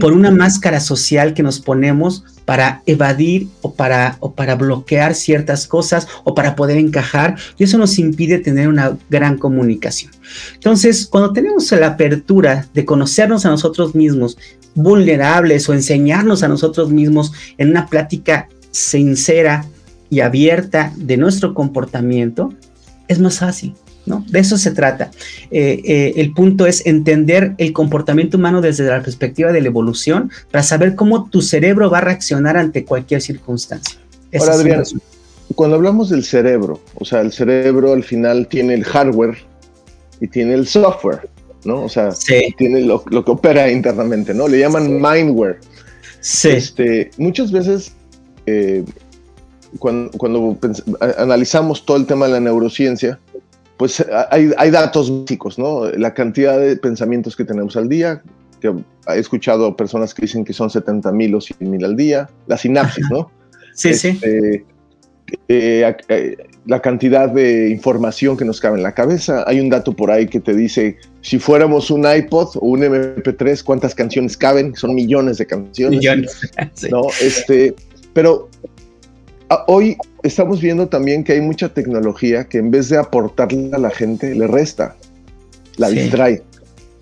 por 0.00 0.12
una 0.12 0.30
máscara 0.30 0.80
social 0.80 1.34
que 1.34 1.42
nos 1.42 1.60
ponemos 1.60 2.24
para 2.44 2.82
evadir 2.86 3.48
o 3.60 3.74
para, 3.74 4.16
o 4.20 4.32
para 4.32 4.54
bloquear 4.54 5.14
ciertas 5.14 5.66
cosas 5.66 6.08
o 6.24 6.34
para 6.34 6.56
poder 6.56 6.78
encajar 6.78 7.36
y 7.58 7.64
eso 7.64 7.78
nos 7.78 7.98
impide 7.98 8.38
tener 8.38 8.68
una 8.68 8.96
gran 9.10 9.38
comunicación. 9.38 10.12
Entonces, 10.54 11.06
cuando 11.06 11.32
tenemos 11.32 11.70
la 11.72 11.88
apertura 11.88 12.66
de 12.72 12.84
conocernos 12.84 13.46
a 13.46 13.50
nosotros 13.50 13.94
mismos 13.94 14.38
vulnerables 14.74 15.68
o 15.68 15.74
enseñarnos 15.74 16.42
a 16.42 16.48
nosotros 16.48 16.90
mismos 16.90 17.32
en 17.58 17.70
una 17.70 17.86
plática 17.86 18.48
sincera 18.70 19.66
y 20.10 20.20
abierta 20.20 20.92
de 20.96 21.16
nuestro 21.16 21.54
comportamiento, 21.54 22.52
es 23.08 23.18
más 23.20 23.38
fácil 23.38 23.74
¿no? 24.06 24.24
De 24.28 24.38
eso 24.38 24.56
se 24.56 24.70
trata. 24.70 25.10
Eh, 25.50 25.82
eh, 25.84 26.12
el 26.16 26.32
punto 26.32 26.66
es 26.66 26.86
entender 26.86 27.54
el 27.58 27.72
comportamiento 27.72 28.38
humano 28.38 28.60
desde 28.60 28.84
la 28.84 29.02
perspectiva 29.02 29.52
de 29.52 29.60
la 29.60 29.68
evolución 29.68 30.30
para 30.50 30.62
saber 30.62 30.94
cómo 30.94 31.28
tu 31.28 31.42
cerebro 31.42 31.90
va 31.90 31.98
a 31.98 32.02
reaccionar 32.02 32.56
ante 32.56 32.84
cualquier 32.84 33.20
circunstancia. 33.20 33.98
Ahora, 34.38 34.54
Adrián, 34.54 34.84
cuando 35.54 35.76
hablamos 35.76 36.10
del 36.10 36.24
cerebro, 36.24 36.80
o 36.94 37.04
sea, 37.04 37.20
el 37.20 37.32
cerebro 37.32 37.92
al 37.92 38.02
final 38.02 38.48
tiene 38.48 38.74
el 38.74 38.84
hardware 38.84 39.36
y 40.20 40.28
tiene 40.28 40.54
el 40.54 40.66
software, 40.66 41.28
¿no? 41.64 41.82
O 41.82 41.88
sea, 41.88 42.10
tiene 42.56 42.80
lo, 42.80 43.04
que 43.04 43.30
opera 43.30 43.70
internamente, 43.70 44.34
¿no? 44.34 44.48
Le 44.48 44.58
llaman 44.58 45.00
mindware. 45.00 45.60
Sí. 46.20 46.50
Este, 46.50 47.10
muchas 47.18 47.52
veces, 47.52 47.92
eh, 48.46 48.84
cuando, 49.78 50.58
analizamos 51.18 51.84
todo 51.84 51.96
el 51.96 52.06
tema 52.06 52.26
de 52.26 52.32
la 52.32 52.40
neurociencia, 52.40 53.20
pues 53.76 54.04
hay, 54.30 54.50
hay, 54.56 54.70
datos 54.70 55.22
básicos, 55.22 55.58
¿no? 55.58 55.86
La 55.90 56.14
cantidad 56.14 56.58
de 56.58 56.76
pensamientos 56.76 57.36
que 57.36 57.44
tenemos 57.44 57.76
al 57.76 57.88
día, 57.88 58.22
que 58.60 58.72
he 59.08 59.18
escuchado 59.18 59.76
personas 59.76 60.14
que 60.14 60.22
dicen 60.22 60.44
que 60.44 60.52
son 60.52 60.70
70 60.70 61.12
mil 61.12 61.34
o 61.34 61.40
100 61.40 61.70
mil 61.70 61.84
al 61.84 61.96
día, 61.96 62.28
la 62.46 62.56
sinapsis, 62.56 63.06
¿no? 63.10 63.30
Sí, 63.74 63.92
sí. 63.92 64.08
Este, 64.08 64.64
eh, 65.48 65.96
eh, 66.08 66.36
la 66.66 66.80
cantidad 66.80 67.28
de 67.28 67.68
información 67.70 68.36
que 68.36 68.44
nos 68.44 68.60
cabe 68.60 68.76
en 68.76 68.82
la 68.82 68.92
cabeza. 68.92 69.44
Hay 69.46 69.60
un 69.60 69.68
dato 69.68 69.92
por 69.92 70.10
ahí 70.10 70.26
que 70.26 70.40
te 70.40 70.54
dice, 70.54 70.96
si 71.20 71.38
fuéramos 71.38 71.90
un 71.90 72.06
iPod 72.10 72.56
o 72.56 72.66
un 72.66 72.80
MP3, 72.80 73.62
¿cuántas 73.62 73.94
canciones 73.94 74.36
caben? 74.36 74.74
Son 74.74 74.94
millones 74.94 75.38
de 75.38 75.46
canciones. 75.46 75.98
Millones. 75.98 76.40
¿no? 76.90 77.02
Este, 77.20 77.74
pero 78.12 78.48
hoy 79.68 79.96
estamos 80.26 80.60
viendo 80.60 80.88
también 80.88 81.24
que 81.24 81.32
hay 81.32 81.40
mucha 81.40 81.68
tecnología 81.68 82.44
que 82.44 82.58
en 82.58 82.70
vez 82.70 82.88
de 82.88 82.98
aportarle 82.98 83.70
a 83.72 83.78
la 83.78 83.90
gente, 83.90 84.34
le 84.34 84.46
resta, 84.46 84.96
la 85.76 85.88
distrae. 85.90 86.42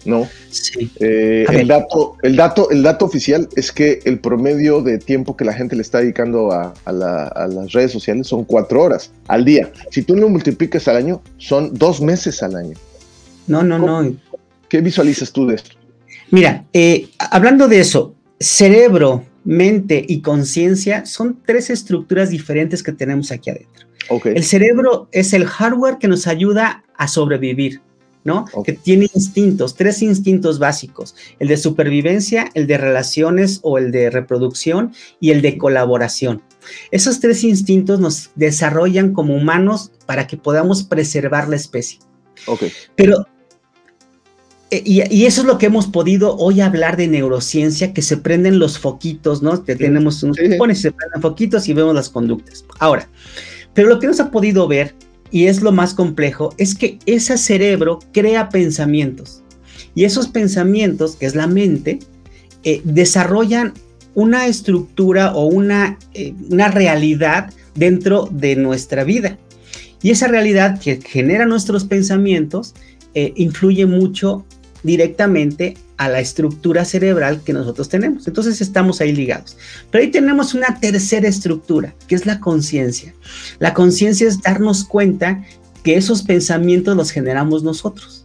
¿no? 0.04 0.28
Sí. 0.50 0.90
Eh, 1.00 1.46
el, 1.48 1.68
dato, 1.68 2.16
el, 2.22 2.36
dato, 2.36 2.70
el 2.70 2.82
dato 2.82 3.04
oficial 3.04 3.48
es 3.56 3.72
que 3.72 4.00
el 4.04 4.18
promedio 4.18 4.82
de 4.82 4.98
tiempo 4.98 5.36
que 5.36 5.44
la 5.44 5.52
gente 5.52 5.76
le 5.76 5.82
está 5.82 5.98
dedicando 6.00 6.52
a, 6.52 6.74
las 6.86 7.72
redes 7.72 7.92
sociales 7.92 8.26
son 8.26 8.44
cuatro 8.44 8.82
horas 8.82 9.10
al 9.28 9.44
día. 9.44 9.70
Si 9.90 10.02
tú 10.02 10.14
lo 10.16 10.28
multiplicas 10.28 10.86
al 10.88 10.96
año, 10.96 11.22
son 11.38 11.74
dos 11.74 12.00
meses 12.00 12.42
al 12.42 12.56
año. 12.56 12.76
No, 13.46 13.62
no, 13.62 13.78
no. 13.78 14.14
¿Qué 14.68 14.80
visualizas 14.80 15.32
tú 15.32 15.46
de 15.46 15.56
esto? 15.56 15.70
Mira, 16.30 16.64
eh, 16.72 17.08
hablando 17.18 17.68
de 17.68 17.80
eso, 17.80 18.14
cerebro, 18.40 19.24
mente 19.44 20.04
y 20.06 20.20
conciencia 20.20 21.06
son 21.06 21.38
tres 21.44 21.70
estructuras 21.70 22.30
diferentes 22.30 22.82
que 22.82 22.92
tenemos 22.92 23.30
aquí 23.30 23.50
adentro. 23.50 23.86
El 24.24 24.44
cerebro 24.44 25.08
es 25.12 25.32
el 25.32 25.46
hardware 25.46 25.98
que 25.98 26.08
nos 26.08 26.26
ayuda 26.26 26.84
a 26.96 27.08
sobrevivir. 27.08 27.80
¿no? 28.24 28.46
Que 28.64 28.72
tiene 28.72 29.08
instintos, 29.14 29.74
tres 29.76 30.00
instintos 30.00 30.58
básicos, 30.58 31.14
el 31.38 31.48
de 31.48 31.58
supervivencia, 31.58 32.50
el 32.54 32.66
de 32.66 32.78
relaciones 32.78 33.60
o 33.62 33.76
el 33.76 33.92
de 33.92 34.08
reproducción 34.08 34.94
y 35.20 35.30
el 35.30 35.42
de 35.42 35.58
colaboración. 35.58 36.42
Esos 36.90 37.20
tres 37.20 37.44
instintos 37.44 38.00
nos 38.00 38.30
desarrollan 38.34 39.12
como 39.12 39.36
humanos 39.36 39.92
para 40.06 40.26
que 40.26 40.38
podamos 40.38 40.84
preservar 40.84 41.48
la 41.48 41.56
especie. 41.56 41.98
Pero, 42.96 43.26
eh, 44.76 44.82
y, 45.10 45.24
eso 45.24 45.42
es 45.42 45.46
lo 45.46 45.58
que 45.58 45.66
hemos 45.66 45.86
podido 45.86 46.36
hoy 46.36 46.60
hablar 46.60 46.96
de 46.96 47.06
neurociencia, 47.06 47.92
que 47.92 48.02
se 48.02 48.16
prenden 48.16 48.58
los 48.58 48.78
foquitos, 48.78 49.42
¿no? 49.42 49.62
Que 49.64 49.76
tenemos 49.76 50.22
unos 50.22 50.36
se 50.36 50.92
prenden 50.92 51.22
foquitos 51.22 51.68
y 51.68 51.74
vemos 51.74 51.94
las 51.94 52.08
conductas. 52.08 52.64
Ahora, 52.80 53.08
pero 53.72 53.88
lo 53.88 53.98
que 54.00 54.06
nos 54.06 54.18
ha 54.20 54.30
podido 54.30 54.66
ver 54.66 54.94
y 55.30 55.46
es 55.46 55.62
lo 55.62 55.72
más 55.72 55.94
complejo, 55.94 56.54
es 56.58 56.74
que 56.74 56.98
ese 57.06 57.38
cerebro 57.38 57.98
crea 58.12 58.48
pensamientos. 58.48 59.42
Y 59.94 60.04
esos 60.04 60.28
pensamientos, 60.28 61.16
que 61.16 61.26
es 61.26 61.34
la 61.34 61.46
mente, 61.46 61.98
eh, 62.62 62.80
desarrollan 62.84 63.74
una 64.14 64.46
estructura 64.46 65.34
o 65.34 65.46
una, 65.46 65.98
eh, 66.14 66.34
una 66.50 66.68
realidad 66.68 67.52
dentro 67.74 68.28
de 68.30 68.56
nuestra 68.56 69.04
vida. 69.04 69.38
Y 70.02 70.10
esa 70.10 70.28
realidad 70.28 70.80
que 70.80 71.00
genera 71.00 71.46
nuestros 71.46 71.84
pensamientos 71.84 72.74
eh, 73.14 73.32
influye 73.36 73.86
mucho 73.86 74.44
directamente 74.84 75.76
a 75.96 76.08
la 76.08 76.20
estructura 76.20 76.84
cerebral 76.84 77.42
que 77.42 77.52
nosotros 77.52 77.88
tenemos. 77.88 78.28
Entonces 78.28 78.60
estamos 78.60 79.00
ahí 79.00 79.12
ligados. 79.12 79.56
Pero 79.90 80.04
ahí 80.04 80.10
tenemos 80.10 80.54
una 80.54 80.78
tercera 80.78 81.26
estructura, 81.26 81.94
que 82.06 82.14
es 82.14 82.26
la 82.26 82.38
conciencia. 82.38 83.14
La 83.58 83.74
conciencia 83.74 84.28
es 84.28 84.40
darnos 84.42 84.84
cuenta 84.84 85.42
que 85.82 85.96
esos 85.96 86.22
pensamientos 86.22 86.96
los 86.96 87.10
generamos 87.10 87.62
nosotros. 87.62 88.24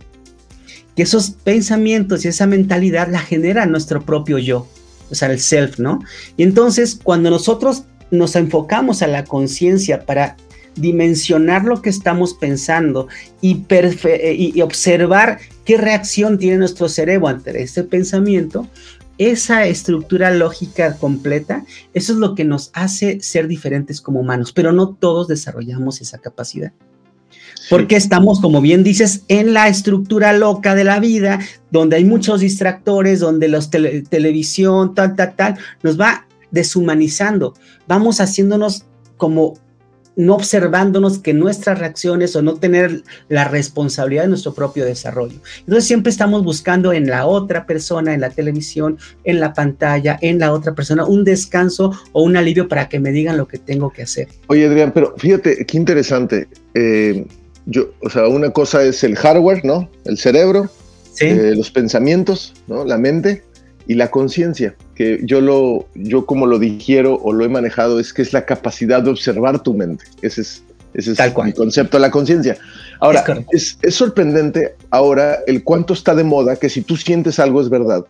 Que 0.96 1.04
esos 1.04 1.32
pensamientos 1.32 2.26
y 2.26 2.28
esa 2.28 2.46
mentalidad 2.46 3.08
la 3.10 3.20
genera 3.20 3.66
nuestro 3.66 4.02
propio 4.06 4.38
yo, 4.38 4.68
o 5.10 5.16
sea, 5.16 5.32
el 5.32 5.40
self, 5.40 5.80
¿no? 5.80 6.00
Y 6.36 6.44
entonces 6.44 7.00
cuando 7.02 7.30
nosotros 7.30 7.84
nos 8.12 8.36
enfocamos 8.36 9.02
a 9.02 9.08
la 9.08 9.24
conciencia 9.24 10.06
para 10.06 10.36
dimensionar 10.76 11.66
lo 11.66 11.82
que 11.82 11.90
estamos 11.90 12.34
pensando 12.34 13.08
y, 13.42 13.66
y, 13.70 14.62
observar 14.62 15.40
qué 15.70 15.78
reacción 15.78 16.40
tiene 16.40 16.58
nuestro 16.58 16.90
cerebro 16.90 17.28
ante 17.28 17.62
ese 17.62 17.84
pensamiento, 17.84 18.68
esa 19.20 19.68
estructura 19.68 20.32
lógica 20.32 20.96
completa, 20.96 21.64
eso 21.94 22.14
es 22.14 22.18
lo 22.18 22.34
que 22.34 22.44
nos 22.44 22.72
hace 22.74 23.22
ser 23.22 23.48
diferentes 23.48 24.02
como 24.02 24.20
humanos, 24.20 24.52
pero 24.52 24.72
no 24.72 24.96
todos 24.96 25.28
desarrollamos 25.28 26.02
esa 26.02 26.18
capacidad. 26.18 26.72
Porque 27.70 27.98
estamos, 27.98 28.42
como 28.42 28.62
bien 28.62 28.84
dices, 28.84 29.26
en 29.28 29.54
la 29.54 29.68
estructura 29.68 30.34
loca 30.34 30.74
de 30.74 30.86
la 30.86 31.00
vida, 31.00 31.38
donde 31.70 31.98
hay 31.98 32.04
muchos 32.04 32.40
distractores, 32.40 33.20
donde 33.20 33.48
la 33.48 33.60
televisión, 34.10 34.96
tal, 34.96 35.16
tal, 35.16 35.36
tal, 35.36 35.58
nos 35.84 36.02
va 36.02 36.26
deshumanizando. 36.50 37.54
Vamos 37.88 38.22
haciéndonos 38.22 38.86
como 39.18 39.54
no 40.20 40.36
observándonos 40.36 41.20
que 41.20 41.34
nuestras 41.34 41.80
reacciones 41.80 42.36
o 42.36 42.42
no 42.42 42.56
tener 42.56 43.04
la 43.30 43.46
responsabilidad 43.48 44.24
de 44.24 44.28
nuestro 44.28 44.54
propio 44.54 44.84
desarrollo. 44.84 45.38
Entonces 45.60 45.86
siempre 45.86 46.10
estamos 46.12 46.44
buscando 46.44 46.92
en 46.92 47.08
la 47.08 47.26
otra 47.26 47.66
persona, 47.66 48.14
en 48.14 48.20
la 48.20 48.30
televisión, 48.30 48.98
en 49.24 49.40
la 49.40 49.54
pantalla, 49.54 50.20
en 50.22 50.40
la 50.40 50.52
otra 50.52 50.76
persona, 50.76 51.06
un 51.06 51.24
descanso 51.24 51.98
o 52.12 52.24
un 52.24 52.36
alivio 52.36 52.68
para 52.68 52.90
que 52.90 53.00
me 53.00 53.14
digan 53.14 53.38
lo 53.38 53.48
que 53.48 53.60
tengo 53.60 53.94
que 53.94 54.02
hacer. 54.02 54.28
Oye, 54.48 54.66
Adrián, 54.66 54.92
pero 54.94 55.16
fíjate, 55.18 55.66
qué 55.66 55.78
interesante. 55.78 56.50
Eh, 56.74 57.26
yo, 57.66 57.94
o 58.02 58.10
sea, 58.10 58.28
una 58.28 58.50
cosa 58.50 58.84
es 58.84 59.06
el 59.06 59.16
hardware, 59.16 59.64
¿no? 59.64 59.90
El 60.04 60.18
cerebro, 60.18 60.70
eh, 61.22 61.54
los 61.56 61.72
pensamientos, 61.72 62.54
¿no? 62.68 62.84
La 62.84 62.98
mente 62.98 63.44
y 63.90 63.96
la 63.96 64.12
conciencia, 64.12 64.76
que 64.94 65.20
yo 65.24 65.42
lo, 65.42 65.88
yo 65.96 66.28
como 66.28 66.46
lo 66.46 66.60
digiero 66.60 67.16
o 67.24 67.34
lo 67.34 67.44
he 67.44 67.50
manejado 67.50 68.00
es 68.00 68.14
que 68.14 68.22
es 68.22 68.34
la 68.34 68.46
capacidad 68.46 69.02
de 69.02 69.10
observar 69.10 69.64
tu 69.64 69.74
mente. 69.74 70.06
Ese 70.22 70.42
es, 70.42 70.64
ese 70.94 71.14
es 71.14 71.20
el 71.20 71.34
concepto 71.34 71.98
de 71.98 72.02
la 72.02 72.12
conciencia. 72.12 72.56
Ahora, 73.00 73.26
es, 73.52 73.80
es, 73.82 73.96
sorprendente 73.96 74.76
ahora 74.92 75.40
el 75.48 75.64
cuánto 75.64 75.94
está 75.94 76.14
de 76.14 76.24
moda 76.24 76.56
que 76.56 76.70
si 76.70 76.84
tú 76.84 76.98
sientes 76.98 77.40
algo 77.40 77.62
es 77.62 77.70
verdad 77.72 78.06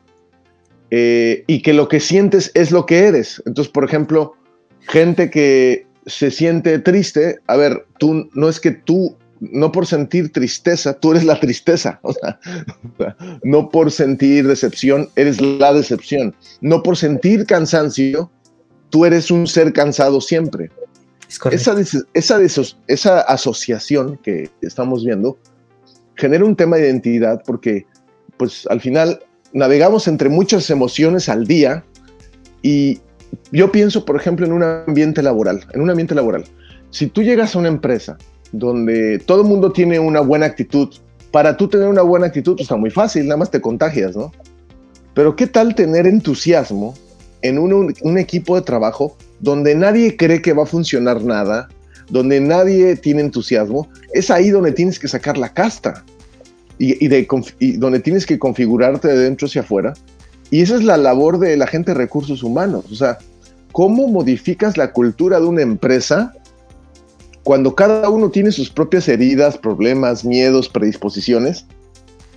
eh, 0.92 1.46
y 1.48 1.62
que 1.62 1.72
lo 1.72 1.88
que 1.88 2.02
sientes 2.02 2.52
es 2.56 2.72
lo 2.72 2.86
que 2.86 3.06
eres. 3.06 3.42
Entonces, 3.46 3.72
por 3.72 3.86
ejemplo, 3.86 4.34
gente 4.82 5.30
que 5.30 5.88
se 6.06 6.30
siente 6.30 6.78
triste, 6.80 7.40
a 7.48 7.56
ver, 7.56 7.86
tú 7.98 8.30
no 8.34 8.50
es 8.50 8.60
que 8.60 8.72
tú 8.72 9.16
no 9.40 9.72
por 9.72 9.86
sentir 9.86 10.32
tristeza, 10.32 10.94
tú 10.94 11.12
eres 11.12 11.24
la 11.24 11.40
tristeza. 11.40 12.00
O 12.04 12.14
sea, 12.14 12.40
no 13.44 13.70
por 13.70 13.92
sentir 13.92 14.48
decepción, 14.48 15.10
eres 15.16 15.42
la 15.42 15.74
decepción. 15.74 16.36
No 16.62 16.84
por 16.84 16.98
sentir 16.98 17.46
cansancio, 17.46 18.32
tú 18.90 19.06
eres 19.06 19.32
un 19.32 19.48
ser 19.48 19.74
cansado 19.74 20.22
siempre. 20.22 20.72
esa, 21.52 21.76
esa, 22.14 22.40
esa 22.88 23.22
asociación 23.22 24.18
que 24.24 24.50
estamos 24.62 25.06
viendo 25.06 25.38
genera 26.16 26.44
un 26.44 26.56
tema 26.56 26.78
de 26.78 26.88
identidad 26.88 27.42
porque, 27.46 27.86
pues, 28.38 28.68
al 28.68 28.82
final 28.82 29.22
navegamos 29.54 30.08
entre 30.08 30.30
muchas 30.30 30.70
emociones 30.70 31.30
al 31.30 31.48
día 31.48 31.84
y 32.62 33.00
yo 33.52 33.72
pienso, 33.72 34.06
por 34.06 34.16
ejemplo, 34.16 34.46
en 34.46 34.52
un 34.52 34.64
ambiente 34.64 35.22
laboral. 35.22 35.66
En 35.74 35.82
un 35.82 35.90
ambiente 35.90 36.16
laboral. 36.16 36.46
Si 36.90 37.08
tú 37.08 37.24
llegas 37.24 37.56
a 37.56 37.60
una 37.60 37.68
empresa 37.68 38.18
donde 38.52 39.20
todo 39.20 39.42
el 39.42 39.48
mundo 39.48 39.72
tiene 39.72 40.00
una 40.00 40.22
buena 40.22 40.46
actitud. 40.46 40.90
Para 41.32 41.58
tú 41.58 41.68
tener 41.68 41.88
una 41.88 42.02
buena 42.02 42.28
actitud 42.28 42.54
pues, 42.54 42.64
está 42.64 42.76
muy 42.76 42.90
fácil, 42.90 43.26
nada 43.26 43.38
más 43.38 43.52
te 43.52 43.62
contagias, 43.62 44.16
¿no? 44.16 44.32
Pero 45.14 45.36
¿qué 45.36 45.48
tal 45.48 45.76
tener 45.76 46.08
entusiasmo 46.08 46.96
en 47.42 47.60
un, 47.60 48.18
equipo 48.18 48.56
de 48.56 48.62
trabajo 48.62 49.16
donde 49.40 49.76
nadie 49.76 50.18
cree 50.18 50.42
que 50.42 50.54
va 50.54 50.64
a 50.64 50.66
funcionar 50.66 51.24
nada, 51.24 51.68
donde 52.10 52.40
nadie 52.40 52.96
tiene 52.96 53.22
entusiasmo? 53.22 53.90
Es 54.14 54.32
ahí 54.32 54.50
donde 54.50 54.72
tienes 54.72 54.98
que 54.98 55.08
sacar 55.08 55.38
la 55.38 55.54
casta 55.54 56.04
y, 56.78 57.08
de, 57.08 57.28
y 57.60 57.74
donde 57.74 58.00
tienes 58.00 58.26
que 58.26 58.40
configurarte 58.40 59.08
de 59.10 59.18
dentro 59.20 59.48
hacia 59.48 59.62
afuera. 59.62 59.94
Y 60.52 60.62
esa 60.62 60.76
es 60.76 60.84
la 60.84 60.98
labor 60.98 61.38
de 61.38 61.58
la 61.58 61.68
gente 61.68 61.92
de 61.92 61.98
recursos 61.98 62.42
humanos. 62.42 62.86
O 62.92 62.96
sea, 62.96 63.20
¿cómo 63.72 64.08
modificas 64.08 64.78
la 64.78 64.94
cultura 64.94 65.40
de 65.40 65.46
una 65.46 65.62
empresa 65.62 66.34
cuando 67.44 67.76
cada 67.76 68.10
uno 68.10 68.30
tiene 68.30 68.52
sus 68.52 68.70
propias 68.70 69.08
heridas, 69.08 69.58
problemas, 69.58 70.26
miedos, 70.26 70.70
predisposiciones, 70.70 71.66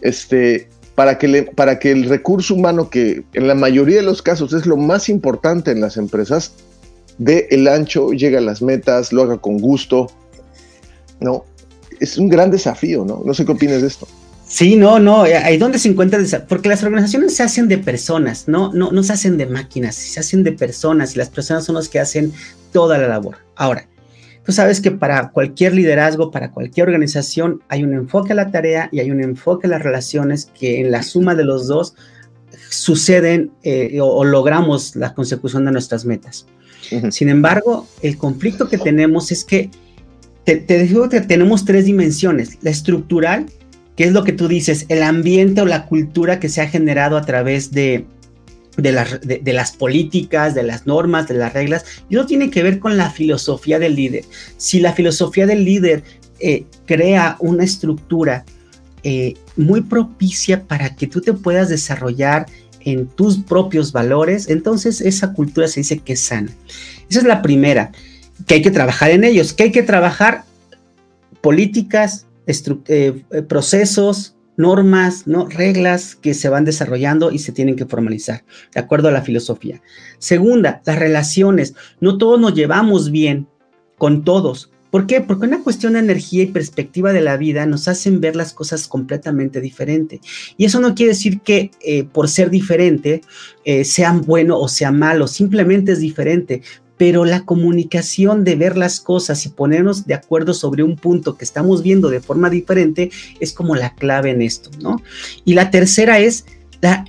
este, 0.00 0.68
para 0.94 1.18
que, 1.18 1.28
le, 1.28 1.42
para 1.42 1.78
que 1.78 1.90
el 1.90 2.09
recurso 2.09 2.54
humano, 2.54 2.90
que 2.90 3.25
en 3.35 3.49
la 3.49 3.54
mayoría 3.54 3.97
de 3.97 4.02
los 4.02 4.23
casos 4.23 4.52
es 4.52 4.66
lo 4.66 4.76
más 4.76 5.09
importante 5.09 5.71
en 5.71 5.80
las 5.80 5.97
empresas, 5.97 6.52
dé 7.18 7.49
el 7.50 7.68
ancho, 7.68 8.12
llegue 8.12 8.38
a 8.38 8.40
las 8.40 8.62
metas, 8.62 9.12
lo 9.12 9.23
haga 9.23 9.38
con 9.38 9.59
gusto, 9.59 10.11
¿no? 11.21 11.44
Es 12.00 12.18
un 12.18 12.28
gran 12.28 12.50
desafío, 12.50 13.04
¿no? 13.04 13.23
No 13.25 13.35
sé 13.35 13.44
qué 13.44 13.52
opinas 13.52 13.80
de 13.80 13.88
esto. 13.88 14.06
Sí, 14.47 14.76
no, 14.76 14.99
no, 14.99 15.25
eh, 15.25 15.35
ahí 15.37 15.56
donde 15.56 15.78
se 15.78 15.88
encuentra, 15.88 16.18
porque 16.47 16.68
las 16.68 16.82
organizaciones 16.82 17.35
se 17.35 17.42
hacen 17.42 17.68
de 17.68 17.78
personas, 17.78 18.49
no, 18.49 18.71
no, 18.75 18.92
no 18.92 19.02
se 19.02 19.14
hacen 19.14 19.38
de 19.38 19.47
máquinas, 19.47 19.94
se 19.94 20.21
hacen 20.21 20.44
de 20.44 20.52
personas 20.52 21.14
y 21.14 21.18
las 21.18 21.30
personas 21.30 21.64
son 21.64 21.76
las 21.76 21.88
que 21.88 21.99
hacen 21.99 22.35
toda 22.71 22.99
la 22.99 23.09
labor. 23.09 23.38
Ahora, 23.56 23.87
tú 24.44 24.52
sabes 24.52 24.80
que 24.80 24.90
para 24.90 25.30
cualquier 25.30 25.75
liderazgo, 25.75 26.30
para 26.30 26.50
cualquier 26.50 26.88
organización, 26.88 27.62
hay 27.68 27.84
un 27.84 27.94
enfoque 27.94 28.32
a 28.32 28.37
la 28.37 28.50
tarea 28.50 28.88
y 28.92 29.00
hay 29.00 29.11
un 29.11 29.22
enfoque 29.22 29.66
a 29.66 29.70
las 29.70 29.82
relaciones 29.82 30.50
que 30.58 30.80
en 30.80 30.90
la 30.90 31.02
suma 31.02 31.34
de 31.34 31.44
los 31.44 31.68
dos 31.68 31.94
suceden 32.68 33.52
eh, 33.62 33.99
o, 34.00 34.25
logramos 34.25 34.96
la 34.96 35.14
consecución 35.14 35.64
de 35.64 35.72
nuestras 35.72 36.04
metas. 36.04 36.46
Sin 37.11 37.28
embargo, 37.28 37.87
el 38.02 38.18
conflicto 38.18 38.68
que 38.68 38.76
tenemos 38.76 39.32
es 39.32 39.44
que 39.44 39.70
te, 40.44 40.58
digo 40.82 41.08
que 41.08 41.20
tenemos 41.20 41.64
tres 41.64 41.84
dimensiones, 41.84 42.58
la 42.61 42.70
estructural, 42.70 43.46
que 43.96 44.04
es 44.04 44.12
lo 44.12 44.25
que 44.25 44.32
tú 44.32 44.49
dices, 44.49 44.87
el 44.88 45.02
ambiente 45.02 45.61
o 45.61 45.66
la 45.66 45.87
cultura 45.87 46.40
que 46.40 46.49
se 46.49 46.61
ha 46.61 46.68
generado 46.68 47.16
a 47.16 47.22
través 47.22 47.70
de, 47.70 48.04
de, 48.76 49.52
las 49.52 49.73
políticas, 49.73 50.55
de 50.55 50.62
las 50.62 50.87
normas, 50.87 51.29
de 51.29 51.35
las 51.35 51.52
reglas, 51.52 51.85
y 52.09 52.14
no 52.14 52.26
tiene 52.26 52.50
que 52.50 52.62
ver 52.62 52.79
con 52.79 52.97
la 52.97 53.11
filosofía 53.11 53.79
del 53.79 53.97
líder. 53.97 54.25
Si 54.57 54.81
la 54.81 54.93
filosofía 54.93 55.47
del 55.47 55.64
líder 55.64 56.05
eh, 56.41 56.64
crea 56.87 57.37
una 57.41 57.64
estructura 57.64 58.45
eh, 59.02 59.35
muy 59.57 59.83
propicia 59.83 60.64
para 60.64 60.95
que 60.97 61.07
tú 61.07 61.21
te 61.21 61.33
puedas 61.33 61.69
desarrollar 61.69 62.47
en 62.81 63.07
tus 63.09 63.38
propios 63.38 63.93
valores, 63.93 64.49
entonces 64.49 65.00
esa 65.00 65.33
cultura 65.33 65.69
se 65.69 65.81
dice 65.81 65.99
que 65.99 66.14
es 66.14 66.21
sana. 66.21 66.50
Esa 67.09 67.21
es 67.21 67.26
la 67.26 67.43
primera, 67.43 67.93
que 68.47 68.55
hay 68.55 68.62
que 68.62 68.71
trabajar 68.71 69.11
en 69.11 69.25
ellos, 69.25 69.52
que 69.52 69.64
hay 69.64 69.73
que 69.73 69.83
trabajar 69.83 70.45
políticas, 71.41 72.26
eh, 72.47 73.23
procesos, 73.49 74.31
normas, 74.56 75.26
¿no? 75.26 75.47
reglas 75.47 76.14
que 76.14 76.35
se 76.35 76.49
van 76.49 76.64
desarrollando 76.64 77.32
y 77.32 77.38
se 77.38 77.52
tienen 77.52 77.76
que 77.76 77.87
formalizar, 77.87 78.44
de 78.75 78.80
acuerdo 78.80 79.09
a 79.09 79.12
la 79.12 79.23
filosofía. 79.23 79.80
Segunda, 80.18 80.82
las 80.85 80.99
relaciones. 80.99 81.75
No 82.00 82.18
todos 82.18 82.40
nos 82.40 82.54
llevamos 82.54 83.11
bien 83.11 83.49
con 83.99 84.25
todos. 84.25 84.71
¿Por 84.90 85.06
qué? 85.06 85.23
Porque 85.23 85.47
una 85.47 85.62
cuestión 85.62 85.94
de 85.94 86.00
energía 86.00 86.42
y 86.42 86.49
perspectiva 86.49 87.14
de 87.14 87.23
la 87.23 87.38
vida 87.38 87.64
nos 87.64 87.88
hacen 87.88 88.21
ver 88.21 88.37
las 88.37 88.52
cosas 88.52 88.87
completamente 88.88 89.62
diferente. 89.62 90.21
Y 90.59 90.66
eso 90.66 90.80
no 90.80 90.94
quiere 90.94 91.12
decir 91.12 91.40
que 91.40 91.71
eh, 91.80 92.04
por 92.04 92.28
ser 92.28 92.50
diferente 92.50 93.23
sean 93.85 94.23
bueno 94.23 94.59
o 94.59 94.68
sea 94.68 94.90
malo, 94.90 95.28
simplemente 95.28 95.92
es 95.92 96.00
diferente 96.00 96.62
pero 97.02 97.25
la 97.25 97.44
comunicación 97.44 98.44
de 98.44 98.54
ver 98.54 98.78
las 98.78 99.00
cosas 99.00 99.44
y 99.44 99.49
ponernos 99.49 100.06
de 100.06 100.14
acuerdo 100.14 100.54
sobre 100.54 100.85
un 100.85 100.94
punto 100.94 101.37
que 101.37 101.44
estamos 101.44 101.82
viendo 101.82 102.11
de 102.11 102.21
forma 102.21 102.49
diferente 102.49 103.11
es 103.40 103.52
como 103.52 103.75
la 103.75 103.97
clave 103.97 104.30
en 104.30 104.40
esto, 104.40 104.71
¿no? 104.80 105.02
Y 105.44 105.54
la 105.54 105.73
tercera 105.73 106.21
es 106.21 106.44
la, 106.80 107.04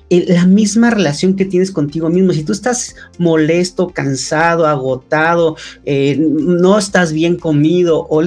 misma 0.47 0.89
relación 0.89 1.35
que 1.35 1.45
tienes 1.45 1.69
contigo 1.69 2.09
mismo. 2.09 2.33
Si 2.33 2.43
tú 2.43 2.53
estás 2.53 2.95
molesto, 3.19 3.89
cansado, 3.89 4.65
agotado, 4.65 5.57
eh, 5.85 6.17
no 6.17 6.79
estás 6.79 7.13
bien 7.13 7.37
comido 7.37 8.07
o 8.09 8.23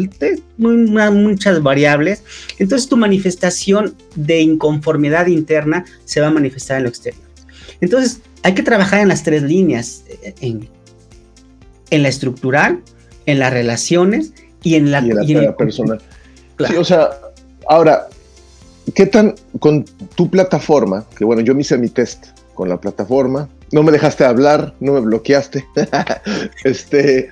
muchas 0.56 1.62
variables, 1.64 2.23
entonces 2.61 2.88
tu 2.88 2.96
manifestación 2.96 3.96
de 4.14 4.40
inconformidad 4.40 5.26
interna 5.26 5.85
se 6.04 6.20
va 6.20 6.28
a 6.28 6.30
manifestar 6.30 6.76
en 6.76 6.85
lo 6.85 6.90
exterior. 6.90 7.25
Entonces 7.80 8.20
hay 8.44 8.54
que 8.54 8.62
trabajar 8.62 9.00
en 9.00 9.08
las 9.08 9.25
tres 9.25 9.42
líneas, 9.42 10.05
eh, 10.22 10.33
en 10.42 10.75
en 11.90 12.03
la 12.03 12.09
estructural, 12.09 12.83
en 13.27 13.38
las 13.38 13.53
relaciones 13.53 14.33
y 14.62 14.75
en 14.75 14.90
la, 14.90 15.01
y 15.01 15.49
personal. 15.53 16.01
o 16.79 16.85
sea, 16.85 17.11
ahora, 17.68 18.09
¿qué 18.94 19.07
tan 19.07 19.35
con 19.61 19.85
tu 20.14 20.31
plataforma? 20.31 21.05
Que 21.16 21.25
bueno, 21.25 21.42
yo 21.42 21.55
me 21.55 21.61
hice 21.61 21.79
mi 21.79 21.88
test 21.88 22.27
con 22.55 22.68
la 22.68 22.81
plataforma, 22.81 23.49
no 23.72 23.83
me 23.83 23.92
dejaste 23.92 24.25
hablar, 24.25 24.75
no 24.81 24.92
me 24.92 25.01
bloqueaste. 25.01 25.64
este, 26.64 27.29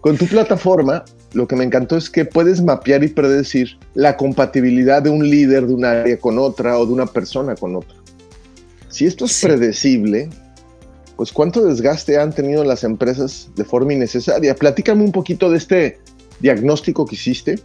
con 0.00 0.16
tu 0.16 0.26
plataforma, 0.26 1.04
lo 1.32 1.46
que 1.48 1.56
me 1.56 1.64
encantó 1.64 1.96
es 1.96 2.10
que 2.10 2.24
puedes 2.24 2.62
mapear 2.62 3.02
y 3.04 3.08
predecir 3.08 3.78
la 3.94 4.16
compatibilidad 4.16 5.02
de 5.02 5.10
un 5.10 5.28
líder 5.28 5.66
de 5.66 5.74
un 5.74 5.84
área 5.84 6.18
con 6.18 6.38
otra 6.38 6.78
o 6.78 6.86
de 6.86 6.92
una 6.92 7.06
persona 7.06 7.54
con 7.54 7.76
otra. 7.76 7.96
Si 8.88 9.06
esto 9.06 9.26
es 9.26 9.42
predecible, 9.42 10.30
pues 11.16 11.32
cuánto 11.32 11.64
desgaste 11.64 12.18
han 12.18 12.32
tenido 12.32 12.64
las 12.64 12.84
empresas 12.84 13.48
de 13.56 13.64
forma 13.64 13.94
innecesaria. 13.94 14.54
Platícame 14.54 15.02
un 15.02 15.12
poquito 15.12 15.50
de 15.50 15.56
este 15.56 15.98
diagnóstico 16.40 17.06
que 17.06 17.14
hiciste, 17.14 17.58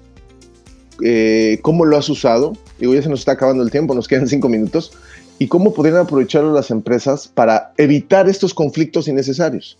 eh, 1.03 1.59
cómo 1.61 1.85
lo 1.85 1.97
has 1.97 2.09
usado, 2.09 2.53
digo, 2.79 2.93
ya 2.93 3.01
se 3.01 3.09
nos 3.09 3.19
está 3.19 3.33
acabando 3.33 3.63
el 3.63 3.71
tiempo, 3.71 3.93
nos 3.93 4.07
quedan 4.07 4.27
cinco 4.27 4.47
minutos, 4.47 4.93
y 5.39 5.47
cómo 5.47 5.73
podrían 5.73 5.97
aprovecharlo 5.97 6.53
las 6.53 6.69
empresas 6.69 7.27
para 7.27 7.73
evitar 7.77 8.29
estos 8.29 8.53
conflictos 8.53 9.07
innecesarios. 9.07 9.77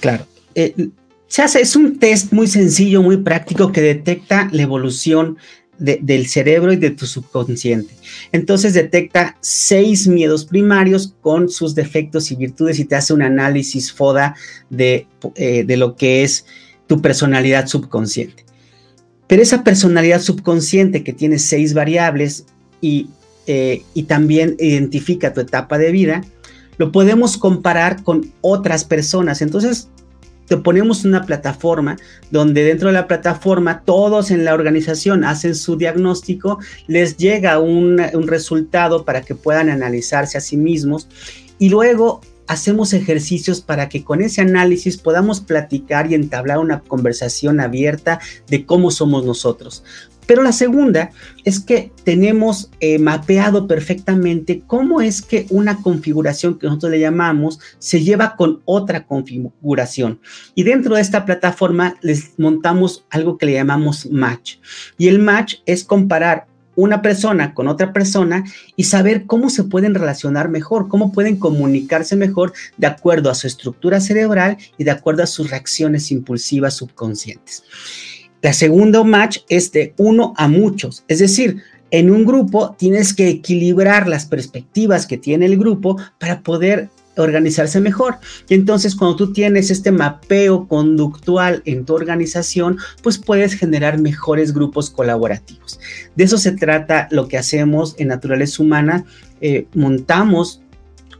Claro. 0.00 0.26
Eh, 0.54 0.90
se 1.26 1.42
hace, 1.42 1.60
es 1.60 1.74
un 1.74 1.98
test 1.98 2.32
muy 2.32 2.46
sencillo, 2.46 3.02
muy 3.02 3.18
práctico 3.18 3.72
que 3.72 3.80
detecta 3.80 4.48
la 4.52 4.62
evolución 4.62 5.38
del 5.78 6.26
cerebro 6.26 6.72
y 6.72 6.76
de 6.76 6.90
tu 6.90 7.06
subconsciente. 7.06 7.94
Entonces 8.32 8.74
detecta 8.74 9.36
seis 9.40 10.08
miedos 10.08 10.44
primarios 10.44 11.14
con 11.20 11.48
sus 11.48 11.74
defectos 11.74 12.30
y 12.30 12.36
virtudes 12.36 12.78
y 12.78 12.84
te 12.84 12.96
hace 12.96 13.12
un 13.12 13.22
análisis 13.22 13.92
FODA 13.92 14.34
de, 14.70 15.06
eh, 15.36 15.64
de 15.64 15.76
lo 15.76 15.94
que 15.94 16.24
es 16.24 16.46
tu 16.86 17.00
personalidad 17.00 17.68
subconsciente. 17.68 18.44
Pero 19.28 19.42
esa 19.42 19.62
personalidad 19.62 20.20
subconsciente 20.20 21.04
que 21.04 21.12
tiene 21.12 21.38
seis 21.38 21.74
variables 21.74 22.46
y, 22.80 23.08
eh, 23.46 23.82
y 23.94 24.04
también 24.04 24.56
identifica 24.58 25.32
tu 25.32 25.40
etapa 25.40 25.78
de 25.78 25.92
vida, 25.92 26.24
lo 26.78 26.92
podemos 26.92 27.36
comparar 27.36 28.02
con 28.02 28.32
otras 28.40 28.84
personas. 28.84 29.42
Entonces, 29.42 29.88
te 30.48 30.56
ponemos 30.56 31.04
una 31.04 31.24
plataforma 31.24 31.96
donde 32.30 32.64
dentro 32.64 32.88
de 32.88 32.94
la 32.94 33.06
plataforma 33.06 33.82
todos 33.84 34.30
en 34.30 34.44
la 34.44 34.54
organización 34.54 35.24
hacen 35.24 35.54
su 35.54 35.76
diagnóstico, 35.76 36.58
les 36.86 37.16
llega 37.16 37.58
un, 37.58 37.98
resultado 38.26 39.04
para 39.04 39.22
que 39.22 39.34
puedan 39.34 39.68
analizarse 39.68 40.38
a 40.38 40.40
sí 40.40 40.56
mismos 40.56 41.08
y 41.58 41.68
luego 41.68 42.20
hacemos 42.46 42.94
ejercicios 42.94 43.60
para 43.60 43.88
que 43.88 44.04
con 44.04 44.22
ese 44.22 44.40
análisis 44.40 44.96
podamos 44.96 45.40
platicar 45.40 46.10
y 46.10 46.14
entablar 46.14 46.58
una 46.58 46.80
conversación 46.80 47.60
abierta 47.60 48.20
de 48.48 48.64
cómo 48.64 48.90
somos 48.90 49.24
nosotros. 49.24 49.84
Pero 50.28 50.42
la 50.42 50.52
segunda 50.52 51.10
es 51.44 51.58
que 51.58 51.90
tenemos 52.04 52.70
eh, 52.80 52.98
mapeado 52.98 53.66
perfectamente 53.66 54.62
cómo 54.66 55.00
es 55.00 55.22
que 55.22 55.46
una 55.48 55.80
configuración 55.80 56.58
que 56.58 56.66
nosotros 56.66 56.92
le 56.92 57.00
llamamos 57.00 57.58
se 57.78 58.04
lleva 58.04 58.36
con 58.36 58.60
otra 58.66 59.06
configuración. 59.06 60.20
Y 60.54 60.64
dentro 60.64 60.96
de 60.96 61.00
esta 61.00 61.24
plataforma 61.24 61.96
les 62.02 62.38
montamos 62.38 63.06
algo 63.08 63.38
que 63.38 63.46
le 63.46 63.54
llamamos 63.54 64.04
match. 64.10 64.58
Y 64.98 65.08
el 65.08 65.18
match 65.18 65.56
es 65.64 65.82
comparar 65.82 66.46
una 66.76 67.00
persona 67.00 67.54
con 67.54 67.66
otra 67.66 67.94
persona 67.94 68.44
y 68.76 68.84
saber 68.84 69.24
cómo 69.24 69.48
se 69.48 69.64
pueden 69.64 69.94
relacionar 69.94 70.50
mejor, 70.50 70.88
cómo 70.88 71.10
pueden 71.10 71.36
comunicarse 71.36 72.16
mejor 72.16 72.52
de 72.76 72.86
acuerdo 72.86 73.30
a 73.30 73.34
su 73.34 73.46
estructura 73.46 73.98
cerebral 74.00 74.58
y 74.76 74.84
de 74.84 74.90
acuerdo 74.90 75.22
a 75.22 75.26
sus 75.26 75.50
reacciones 75.50 76.12
impulsivas 76.12 76.74
subconscientes. 76.76 77.64
La 78.42 78.52
segunda 78.52 79.02
match 79.02 79.38
es 79.48 79.72
de 79.72 79.94
uno 79.96 80.34
a 80.36 80.48
muchos, 80.48 81.04
es 81.08 81.18
decir, 81.18 81.62
en 81.90 82.10
un 82.10 82.24
grupo 82.24 82.76
tienes 82.78 83.14
que 83.14 83.28
equilibrar 83.28 84.08
las 84.08 84.26
perspectivas 84.26 85.06
que 85.06 85.16
tiene 85.16 85.46
el 85.46 85.58
grupo 85.58 85.96
para 86.18 86.42
poder 86.42 86.90
organizarse 87.16 87.80
mejor. 87.80 88.18
Y 88.48 88.54
entonces 88.54 88.94
cuando 88.94 89.16
tú 89.16 89.32
tienes 89.32 89.70
este 89.70 89.90
mapeo 89.90 90.68
conductual 90.68 91.62
en 91.64 91.84
tu 91.84 91.94
organización, 91.94 92.78
pues 93.02 93.18
puedes 93.18 93.54
generar 93.54 93.98
mejores 93.98 94.52
grupos 94.52 94.90
colaborativos. 94.90 95.80
De 96.14 96.24
eso 96.24 96.38
se 96.38 96.52
trata 96.52 97.08
lo 97.10 97.28
que 97.28 97.38
hacemos 97.38 97.94
en 97.98 98.08
Naturaleza 98.08 98.62
Humana. 98.62 99.04
Eh, 99.40 99.66
montamos 99.74 100.62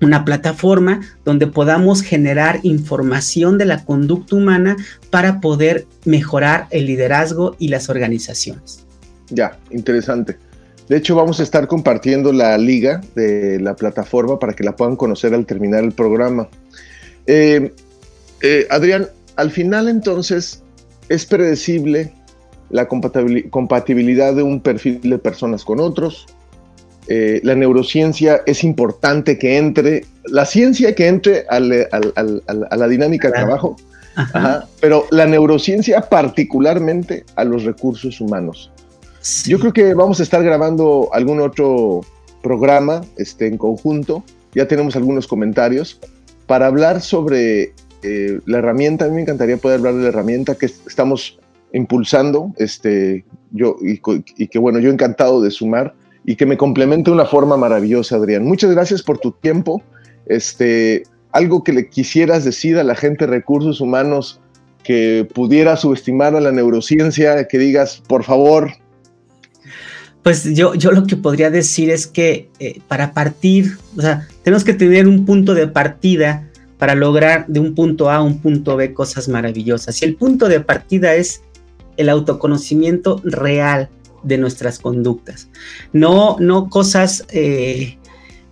una 0.01 0.25
plataforma 0.25 1.01
donde 1.25 1.47
podamos 1.47 2.03
generar 2.03 2.61
información 2.63 3.59
de 3.59 3.65
la 3.65 3.85
conducta 3.85 4.37
humana 4.37 4.77
para 5.11 5.41
poder 5.41 5.87
mejorar 6.05 6.67
el 6.71 6.87
liderazgo 6.87 7.57
y 7.59 7.69
las 7.69 7.89
organizaciones. 7.89 8.87
Ya, 9.31 9.59
interesante. 9.71 10.37
De 10.89 10.97
hecho, 10.97 11.15
vamos 11.15 11.39
a 11.41 11.43
estar 11.43 11.67
compartiendo 11.67 12.33
la 12.33 12.57
liga 12.57 13.03
de 13.15 13.61
la 13.61 13.77
plataforma 13.77 14.39
para 14.39 14.55
que 14.55 14.65
la 14.65 14.75
puedan 14.75 14.97
conocer 14.97 15.35
al 15.35 15.45
terminar 15.45 15.85
el 15.85 15.93
programa. 15.93 16.49
Eh, 17.27 17.75
eh, 18.41 18.67
Adrián, 18.71 19.09
al 19.37 19.51
final 19.51 19.89
entonces, 19.89 20.63
es 21.11 21.27
predecible 21.27 22.15
la 22.71 22.89
compatibilidad 22.89 24.35
de 24.35 24.43
un 24.43 24.61
perfil 24.61 25.01
de 25.03 25.19
personas 25.19 25.65
con 25.65 25.81
otros. 25.81 26.27
Eh, 27.09 27.41
la 27.43 27.55
neurociencia 27.55 28.43
es 28.45 28.63
importante 28.65 29.39
que 29.39 29.57
entre, 29.57 30.05
la 30.27 30.45
ciencia 30.45 30.95
que 30.95 31.07
entre 31.07 31.47
a 31.49 31.59
la 31.59 32.89
dinámica 32.89 33.29
de 33.29 33.35
trabajo, 33.35 33.77
pero 34.81 35.07
la 35.11 35.27
neurociencia 35.27 36.03
particularmente 36.03 37.25
a 37.37 37.45
los 37.45 37.65
recursos 37.65 38.21
humanos. 38.21 38.71
Yo 39.47 39.59
creo 39.59 39.73
que 39.73 39.95
vamos 39.95 40.21
a 40.21 40.23
estar 40.23 40.43
grabando 40.43 41.09
algún 41.13 41.41
otro 41.41 42.03
programa 42.43 43.01
este, 43.17 43.47
en 43.47 43.59
conjunto, 43.59 44.23
ya 44.55 44.69
tenemos 44.69 44.97
algunos 44.97 45.27
comentarios, 45.27 46.01
para 46.47 46.67
hablar 46.67 47.01
sobre 47.01 47.75
eh, 48.03 48.41
la 48.47 48.59
herramienta, 48.59 49.05
a 49.05 49.09
mí 49.09 49.17
me 49.17 49.23
encantaría 49.23 49.57
poder 49.57 49.79
hablar 49.79 49.95
de 49.95 50.03
la 50.03 50.09
herramienta 50.09 50.55
que 50.55 50.67
estamos 50.67 51.39
impulsando, 51.73 52.53
este, 52.57 53.25
yo, 53.51 53.77
y, 53.81 53.99
que 54.47 54.59
bueno, 54.59 54.79
yo 54.79 54.91
encantado 54.91 55.43
de 55.43 55.51
sumar 55.51 55.95
y 56.29 56.37
que 56.37 56.45
me 56.45 56.59
complemente 56.59 57.11
de 57.11 57.15
una 57.15 57.25
forma 57.25 57.57
maravillosa, 57.57 58.17
Adrián. 58.17 58.45
Muchas 58.45 58.71
gracias 58.73 59.03
por 59.03 59.17
tu 59.17 59.33
tiempo. 59.33 59.83
Este, 60.27 61.05
algo 61.33 61.65
que 61.65 61.73
le 61.73 61.89
quisieras 61.89 62.45
decir 62.45 62.77
a 62.77 62.85
la 62.85 62.95
gente 62.95 63.25
de 63.25 63.31
recursos 63.31 63.81
humanos 63.81 64.39
que 64.85 65.27
pudiera 65.33 65.79
subestimar 65.79 66.37
a 66.37 66.43
la 66.43 66.53
neurociencia, 66.53 67.49
que 67.49 67.57
digas, 67.57 68.03
por 68.07 68.25
favor. 68.25 68.73
Pues 70.23 70.55
yo, 70.55 70.75
yo 70.75 70.93
lo 70.93 71.07
que 71.07 71.17
podría 71.17 71.51
decir 71.51 71.89
es 71.89 72.07
que 72.07 72.51
eh, 72.59 72.83
para 72.89 73.15
partir, 73.15 73.79
o 73.97 74.03
sea, 74.03 74.29
tenemos 74.43 74.65
que 74.65 74.75
tener 74.75 75.09
un 75.09 75.25
punto 75.25 75.55
de 75.55 75.67
partida 75.67 76.47
para 76.77 76.95
lograr 76.95 77.47
de 77.47 77.59
un 77.59 77.75
punto 77.75 78.11
A 78.11 78.17
a 78.17 78.23
un 78.23 78.43
punto 78.43 78.77
B 78.77 78.93
cosas 78.93 79.31
maravillosas. 79.31 80.03
Y 80.03 80.05
el 80.05 80.15
punto 80.17 80.51
de 80.51 80.61
partida 80.61 81.15
es 81.15 81.41
el 81.97 82.11
autoconocimiento 82.11 83.23
real 83.25 83.89
de 84.23 84.39
nuestras 84.39 84.79
conductas. 84.79 85.49
No, 85.93 86.37
no 86.39 86.69
cosas, 86.69 87.25
eh, 87.31 87.99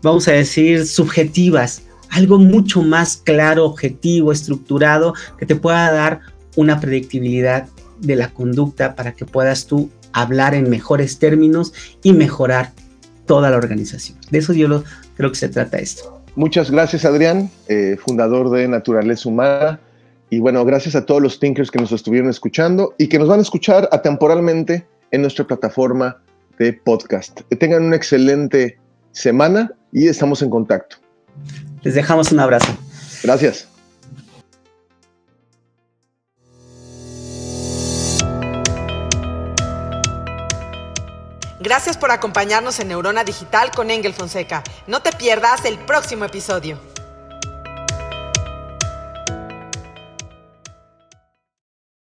vamos 0.03 0.29
a 0.29 0.33
decir, 0.33 0.87
subjetivas, 0.87 1.83
algo 2.11 2.39
mucho 2.39 2.83
más 2.83 3.17
claro, 3.17 3.65
objetivo, 3.65 4.33
estructurado, 4.33 5.15
que 5.39 5.47
te 5.47 5.57
pueda 5.57 5.93
dar 5.93 6.21
una 6.57 6.81
predictibilidad 6.81 7.69
de 7.99 8.17
la 8.17 8.33
conducta 8.33 8.95
para 8.95 9.13
que 9.13 9.25
puedas 9.25 9.67
tú 9.67 9.91
hablar 10.13 10.55
en 10.55 10.71
mejores 10.71 11.19
términos 11.19 11.73
y 12.03 12.13
mejorar 12.13 12.73
toda 13.27 13.51
la 13.51 13.57
organización. 13.57 14.19
De 14.31 14.39
eso 14.39 14.53
yo 14.53 14.83
creo 15.17 15.31
que 15.31 15.37
se 15.37 15.49
trata 15.49 15.79
esto. 15.79 16.23
Muchas 16.37 16.71
gracias, 16.71 17.05
Adrián, 17.05 17.51
eh, 17.69 17.97
fundador 17.99 18.51
de 18.51 18.69
Naturaleza 18.69 19.29
Humana. 19.29 19.81
Y 20.29 20.41
bueno, 20.41 20.65
gracias 20.65 20.95
a 20.95 21.07
todos 21.07 21.23
los 21.23 21.39
thinkers 21.39 21.71
que 21.71 21.79
nos 21.79 21.93
estuvieron 21.93 22.29
escuchando 22.29 22.95
y 22.99 23.09
que 23.09 23.19
nos 23.19 23.29
van 23.29 23.39
a 23.39 23.43
escuchar 23.43 23.89
atemporalmente 23.93 24.87
en 25.11 25.23
nuestra 25.23 25.47
plataforma 25.47 26.23
de 26.59 26.73
podcast. 26.73 27.40
Que 27.49 27.57
tengan 27.57 27.85
una 27.85 27.97
excelente 27.97 28.79
semana 29.12 29.73
y 29.92 30.09
estamos 30.09 30.42
en 30.42 30.51
contacto. 30.51 30.97
Les 31.83 31.95
dejamos 31.95 32.33
un 32.33 32.40
abrazo. 32.40 32.77
Gracias. 33.23 33.69
Gracias 41.61 41.99
por 41.99 42.12
acompañarnos 42.12 42.79
en 42.79 42.88
Neurona 42.88 43.25
Digital 43.25 43.73
con 43.75 43.90
Engel 43.90 44.12
Fonseca. 44.12 44.62
No 44.87 45.03
te 45.03 45.11
pierdas 45.11 45.64
el 45.64 45.79
próximo 45.79 46.25
episodio. 46.25 46.79